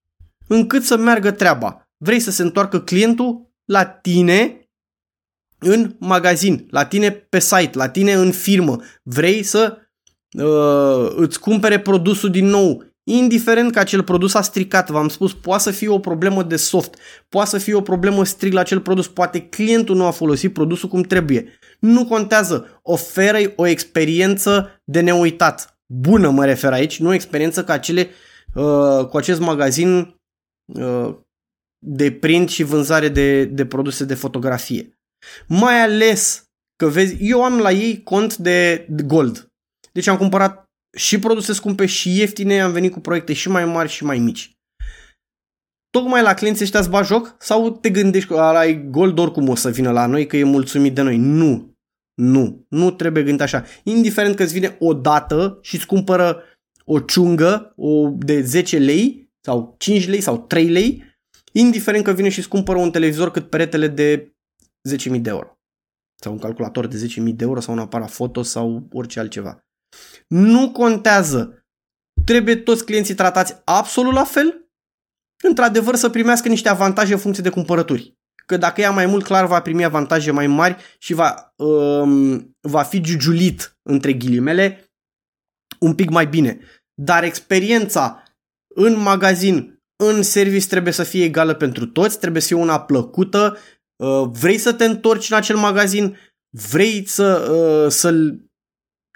încât 0.49 0.85
să 0.85 0.97
meargă 0.97 1.31
treaba. 1.31 1.89
Vrei 1.97 2.21
să 2.21 2.31
se 2.31 2.43
întoarcă 2.43 2.81
clientul 2.81 3.53
la 3.65 3.87
tine 3.87 4.69
în 5.59 5.97
magazin, 5.99 6.67
la 6.71 6.87
tine 6.87 7.11
pe 7.11 7.39
site, 7.39 7.71
la 7.73 7.89
tine 7.89 8.13
în 8.13 8.33
firmă. 8.33 8.83
Vrei 9.03 9.43
să 9.43 9.88
uh, 10.33 11.12
îți 11.17 11.41
cumpere 11.41 11.81
produsul 11.81 12.31
din 12.31 12.47
nou, 12.47 12.85
indiferent 13.05 13.73
că 13.73 13.79
acel 13.79 14.03
produs 14.03 14.35
a 14.35 14.41
stricat, 14.41 14.91
v-am 14.91 15.09
spus, 15.09 15.35
poate 15.35 15.62
să 15.62 15.71
fie 15.71 15.88
o 15.88 15.99
problemă 15.99 16.43
de 16.43 16.57
soft, 16.57 16.95
poate 17.29 17.49
să 17.49 17.59
fie 17.59 17.75
o 17.75 17.81
problemă 17.81 18.25
strict 18.25 18.55
la 18.55 18.61
acel 18.61 18.81
produs, 18.81 19.09
poate 19.09 19.41
clientul 19.41 19.97
nu 19.97 20.05
a 20.05 20.11
folosit 20.11 20.53
produsul 20.53 20.88
cum 20.88 21.03
trebuie. 21.03 21.59
Nu 21.81 22.07
contează, 22.07 22.81
oferă 22.83 23.38
o 23.57 23.67
experiență 23.67 24.81
de 24.85 25.01
neuitat. 25.01 25.79
Bună 25.87 26.31
mă 26.31 26.45
refer 26.45 26.73
aici, 26.73 26.99
nu 26.99 27.09
o 27.09 27.12
experiență 27.12 27.64
ca 27.64 27.73
acele, 27.73 28.09
uh, 28.55 29.07
cu 29.07 29.17
acest 29.17 29.41
magazin 29.41 30.21
uh, 30.67 31.14
de 31.79 32.12
print 32.12 32.49
și 32.49 32.62
vânzare 32.62 33.09
de, 33.09 33.45
de 33.45 33.67
produse 33.67 34.05
de 34.05 34.14
fotografie. 34.14 34.99
Mai 35.47 35.81
ales 35.81 36.43
că 36.77 36.87
vezi, 36.87 37.17
eu 37.21 37.45
am 37.45 37.59
la 37.59 37.71
ei 37.71 38.03
cont 38.03 38.37
de 38.37 38.87
gold. 39.07 39.48
Deci 39.92 40.07
am 40.07 40.16
cumpărat 40.16 40.64
și 40.96 41.18
produse 41.18 41.53
scumpe 41.53 41.87
și 41.87 42.18
ieftine, 42.18 42.61
am 42.61 42.72
venit 42.72 42.92
cu 42.92 43.01
proiecte 43.01 43.33
și 43.33 43.48
mai 43.48 43.64
mari 43.64 43.88
și 43.88 44.05
mai 44.05 44.18
mici. 44.18 44.59
Tocmai 45.90 46.22
la 46.22 46.35
clienții 46.35 46.64
ăștia 46.64 46.81
îți 46.81 47.09
joc 47.09 47.37
sau 47.38 47.70
te 47.70 47.90
gândești 47.90 48.29
că 48.29 48.38
ai 48.38 48.88
gold 48.90 49.18
oricum 49.18 49.48
o 49.48 49.55
să 49.55 49.70
vină 49.70 49.90
la 49.90 50.07
noi, 50.07 50.27
că 50.27 50.37
e 50.37 50.44
mulțumit 50.44 50.94
de 50.94 51.03
noi. 51.03 51.16
Nu. 51.16 51.77
Nu. 52.14 52.66
Nu 52.68 52.90
trebuie 52.90 53.22
gândit 53.22 53.42
așa. 53.42 53.64
Indiferent 53.83 54.37
că 54.37 54.42
îți 54.42 54.53
vine 54.53 54.77
o 54.79 54.94
dată 54.94 55.59
și 55.62 55.74
îți 55.74 55.87
cumpără 55.87 56.42
o 56.85 57.01
ciungă 57.01 57.72
o, 57.77 58.09
de 58.09 58.42
10 58.42 58.79
lei 58.79 59.31
sau 59.40 59.74
5 59.79 60.09
lei 60.09 60.20
sau 60.20 60.38
3 60.38 60.68
lei, 60.68 61.05
indiferent 61.53 62.05
că 62.05 62.12
vine 62.12 62.29
și 62.29 62.38
îți 62.38 62.48
cumpără 62.48 62.79
un 62.79 62.90
televizor 62.90 63.31
cât 63.31 63.51
peretele 63.51 63.88
de 63.88 64.33
10.000 64.96 65.20
de 65.20 65.31
euro. 65.31 65.59
Sau 66.20 66.33
un 66.33 66.38
calculator 66.38 66.87
de 66.87 67.07
10.000 67.07 67.22
de 67.22 67.44
euro 67.44 67.61
sau 67.61 67.74
un 67.74 67.81
aparat 67.81 68.11
foto 68.11 68.42
sau 68.42 68.88
orice 68.92 69.20
altceva. 69.20 69.68
Nu 70.27 70.70
contează. 70.70 71.66
Trebuie 72.24 72.57
toți 72.57 72.85
clienții 72.85 73.14
tratați 73.14 73.55
absolut 73.64 74.12
la 74.12 74.24
fel? 74.24 74.68
Într-adevăr 75.42 75.94
să 75.94 76.11
primească 76.11 76.48
niște 76.48 76.68
avantaje 76.68 77.12
în 77.12 77.18
funcție 77.18 77.42
de 77.42 77.51
cumpărături. 77.51 78.16
Că 78.46 78.57
dacă 78.57 78.81
ia 78.81 78.90
mai 78.90 79.07
mult, 79.07 79.24
clar 79.24 79.46
va 79.46 79.61
primi 79.61 79.85
avantaje 79.85 80.31
mai 80.31 80.46
mari 80.46 80.77
și 80.98 81.14
va, 81.14 81.55
um, 81.57 82.57
va 82.61 82.83
fi 82.83 83.01
giugiulit, 83.01 83.79
între 83.83 84.12
ghilimele, 84.12 84.92
un 85.79 85.94
pic 85.94 86.11
mai 86.11 86.27
bine. 86.27 86.59
Dar 86.94 87.22
experiența 87.22 88.22
în 88.74 88.98
magazin, 88.98 89.83
în 89.96 90.22
service 90.22 90.66
trebuie 90.66 90.92
să 90.92 91.03
fie 91.03 91.24
egală 91.24 91.55
pentru 91.55 91.87
toți, 91.87 92.18
trebuie 92.18 92.42
să 92.42 92.48
fie 92.48 92.57
una 92.57 92.81
plăcută, 92.81 93.57
uh, 93.96 94.29
vrei 94.33 94.59
să 94.59 94.72
te 94.72 94.85
întorci 94.85 95.31
în 95.31 95.37
acel 95.37 95.57
magazin, 95.57 96.16
vrei 96.70 97.07
să, 97.07 97.51
uh, 97.51 97.90
să 97.90 98.35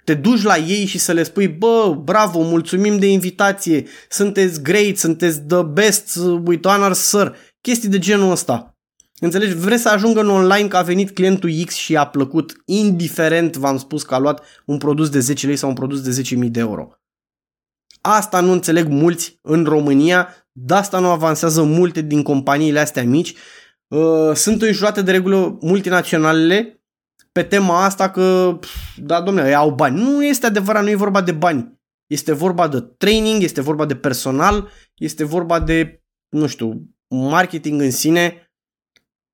te 0.03 0.13
duci 0.13 0.41
la 0.41 0.57
ei 0.57 0.85
și 0.85 0.97
să 0.97 1.11
le 1.11 1.23
spui, 1.23 1.47
bă, 1.47 1.95
bravo, 2.03 2.41
mulțumim 2.41 2.99
de 2.99 3.11
invitație, 3.11 3.85
sunteți 4.09 4.61
great, 4.61 4.97
sunteți 4.97 5.41
the 5.41 5.61
best, 5.61 6.19
with 6.45 6.67
honor, 6.67 6.93
sir, 6.93 7.35
chestii 7.61 7.89
de 7.89 7.99
genul 7.99 8.31
ăsta. 8.31 8.77
Înțelegi? 9.19 9.53
Vrei 9.53 9.77
să 9.77 9.89
ajungă 9.89 10.19
în 10.19 10.29
online 10.29 10.67
că 10.67 10.77
a 10.77 10.81
venit 10.81 11.11
clientul 11.11 11.51
X 11.65 11.73
și 11.73 11.95
a 11.97 12.07
plăcut, 12.07 12.61
indiferent 12.65 13.55
v-am 13.55 13.77
spus 13.77 14.03
că 14.03 14.13
a 14.13 14.17
luat 14.17 14.43
un 14.65 14.77
produs 14.77 15.09
de 15.09 15.19
10 15.19 15.47
lei 15.47 15.55
sau 15.55 15.69
un 15.69 15.75
produs 15.75 16.01
de 16.01 16.21
10.000 16.35 16.49
de 16.49 16.59
euro. 16.59 16.97
Asta 18.01 18.39
nu 18.39 18.51
înțeleg 18.51 18.87
mulți 18.87 19.39
în 19.41 19.63
România, 19.63 20.47
de 20.51 20.73
asta 20.73 20.99
nu 20.99 21.07
avansează 21.07 21.63
multe 21.63 22.01
din 22.01 22.23
companiile 22.23 22.79
astea 22.79 23.03
mici. 23.03 23.33
Uh, 23.87 24.33
sunt 24.33 24.61
înjurate 24.61 25.01
de 25.01 25.11
regulă 25.11 25.57
multinaționalele 25.61 26.82
pe 27.33 27.43
tema 27.43 27.83
asta 27.83 28.09
că, 28.09 28.59
da, 28.95 29.21
domnule, 29.21 29.53
au 29.53 29.71
bani. 29.71 30.01
Nu 30.01 30.25
este 30.25 30.45
adevărat, 30.45 30.83
nu 30.83 30.89
e 30.89 30.95
vorba 30.95 31.21
de 31.21 31.31
bani. 31.31 31.81
Este 32.07 32.33
vorba 32.33 32.67
de 32.67 32.81
training, 32.81 33.41
este 33.41 33.61
vorba 33.61 33.85
de 33.85 33.95
personal, 33.95 34.69
este 34.95 35.23
vorba 35.23 35.59
de, 35.59 36.03
nu 36.29 36.47
știu, 36.47 36.89
marketing 37.07 37.81
în 37.81 37.91
sine, 37.91 38.51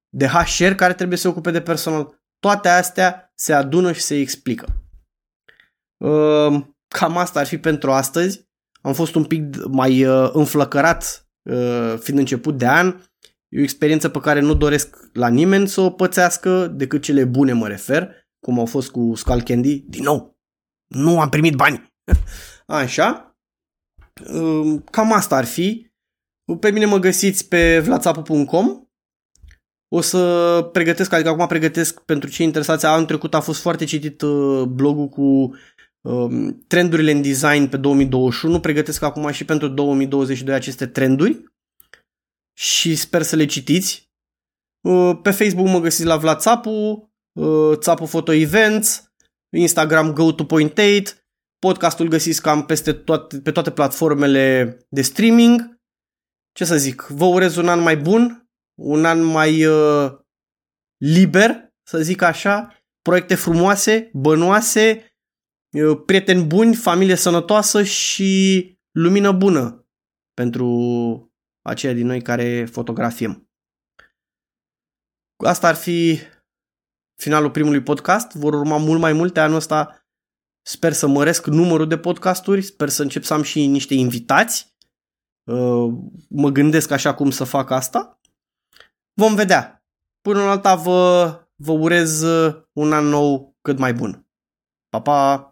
de 0.10 0.28
HR 0.28 0.72
care 0.72 0.94
trebuie 0.94 1.18
să 1.18 1.24
se 1.24 1.30
ocupe 1.30 1.52
de 1.52 1.62
personal. 1.62 2.22
Toate 2.40 2.68
astea 2.68 3.32
se 3.36 3.54
adună 3.54 3.92
și 3.92 4.02
se 4.02 4.20
explică. 4.20 4.84
Uh, 5.98 6.64
cam 6.88 7.18
asta 7.18 7.40
ar 7.40 7.46
fi 7.46 7.58
pentru 7.58 7.92
astăzi. 7.92 8.48
Am 8.82 8.94
fost 8.94 9.16
un 9.16 9.26
pic 9.26 9.66
mai 9.66 10.06
uh, 10.06 10.30
înflăcărat 10.34 11.30
uh, 11.42 11.96
fiind 12.00 12.20
început 12.20 12.58
de 12.58 12.68
an. 12.68 13.02
E 13.50 13.60
o 13.60 13.64
experiență 13.64 14.10
pe 14.10 14.20
care 14.20 14.40
nu 14.40 14.54
doresc 14.54 14.98
la 15.14 15.28
nimeni 15.28 15.68
să 15.68 15.82
o 15.82 15.90
pățească, 15.90 16.68
decât 16.68 17.02
cele 17.02 17.26
bune 17.26 17.54
mă 17.54 17.68
refer, 17.68 18.28
cum 18.40 18.60
au 18.60 18.66
fost 18.66 18.92
cu 18.92 19.16
Skull 19.16 19.42
Candy. 19.42 19.80
Din 19.80 20.04
nou, 20.04 20.38
nu 20.88 21.20
am 21.20 21.30
primit 21.30 21.56
bani. 21.56 21.94
Așa. 22.66 23.38
Cam 24.92 25.14
asta 25.14 25.36
ar 25.36 25.46
fi. 25.46 25.92
Pe 26.60 26.72
mine 26.72 26.86
mă 26.86 26.98
găsiți 26.98 27.48
pe 27.48 27.80
vlațapu.com 27.80 28.90
o 29.92 30.02
să 30.02 30.70
pregătesc, 30.72 31.14
adică 31.14 31.30
acum 31.30 31.48
pregătesc 31.48 32.00
pentru 32.00 32.30
cei 32.30 32.46
interesați. 32.46 32.86
Anul 32.86 33.06
trecut 33.06 33.34
a 33.34 33.40
fost 33.40 33.62
foarte 33.62 33.86
citit 33.86 34.22
uh, 34.22 34.64
blogul 34.64 35.08
cu 35.08 35.56
um, 36.02 36.64
trendurile 36.68 37.12
în 37.12 37.22
design 37.22 37.68
pe 37.68 37.78
2021. 37.78 38.60
Pregătesc 38.60 39.02
acum 39.02 39.32
și 39.32 39.46
pentru 39.46 39.68
2022 39.68 40.56
aceste 40.56 40.86
trenduri 40.86 41.44
și 42.60 42.96
sper 42.96 43.22
să 43.22 43.36
le 43.36 43.46
citiți. 43.46 44.12
Uh, 44.88 45.20
pe 45.22 45.32
Facebook 45.32 45.68
mă 45.68 45.80
găsiți 45.80 46.06
la 46.06 46.18
Vlad 46.18 46.40
Țapu, 46.40 47.10
uh, 47.40 47.78
Țapu 47.78 48.06
Photo 48.06 48.32
Events, 48.32 49.14
Instagram 49.56 50.14
go2.8, 50.14 51.18
podcastul 51.60 52.08
găsiți 52.08 52.42
cam 52.42 52.66
peste 52.66 52.94
toate, 52.94 53.40
pe 53.42 53.52
toate 53.52 53.72
platformele 53.72 54.78
de 54.90 55.02
streaming. 55.02 55.80
Ce 56.52 56.66
să 56.66 56.78
zic, 56.78 57.02
vă 57.02 57.26
urez 57.26 57.56
un 57.56 57.68
an 57.68 57.80
mai 57.80 57.98
bun, 57.98 58.50
un 58.82 59.06
an 59.06 59.24
mai 59.24 59.66
uh, 59.66 60.12
liber, 60.98 61.74
să 61.84 62.02
zic 62.02 62.22
așa, 62.22 62.84
proiecte 63.02 63.36
frumoase, 63.36 64.10
bănoase, 64.14 65.14
uh, 65.72 66.02
prieteni 66.06 66.46
buni, 66.46 66.76
familie 66.76 67.16
sănătoasă 67.16 67.84
și 67.84 68.64
lumină 68.92 69.32
bună 69.32 69.88
pentru 70.34 71.29
aceia 71.62 71.94
din 71.94 72.06
noi 72.06 72.22
care 72.22 72.66
fotografiem. 72.66 73.50
Asta 75.46 75.68
ar 75.68 75.76
fi 75.76 76.20
finalul 77.16 77.52
primului 77.52 77.84
podcast. 77.84 78.32
Vor 78.32 78.54
urma 78.54 78.78
mult 78.78 79.00
mai 79.00 79.14
multe 79.14 79.40
anul 79.40 79.56
ăsta. 79.56 80.04
Sper 80.62 80.94
să 80.94 81.08
măresc 81.08 81.46
numărul 81.46 81.88
de 81.88 81.98
podcasturi, 81.98 82.62
sper 82.62 82.90
să 82.90 83.02
încep 83.02 83.24
să 83.24 83.34
am 83.34 83.42
și 83.42 83.66
niște 83.66 83.94
invitați. 83.94 84.76
Uh, 85.44 85.94
mă 86.30 86.50
gândesc 86.50 86.92
așa 86.92 87.14
cum 87.14 87.30
să 87.30 87.44
fac 87.44 87.70
asta. 87.70 88.20
Vom 89.14 89.36
vedea. 89.36 89.84
Până 90.22 90.44
la 90.44 90.50
alta 90.50 90.76
vă, 90.76 91.40
vă 91.56 91.72
urez 91.72 92.22
un 92.74 92.94
an 92.94 93.06
nou 93.06 93.58
cât 93.62 93.78
mai 93.78 93.94
bun. 93.94 94.28
Pa, 94.90 95.02
pa! 95.02 95.49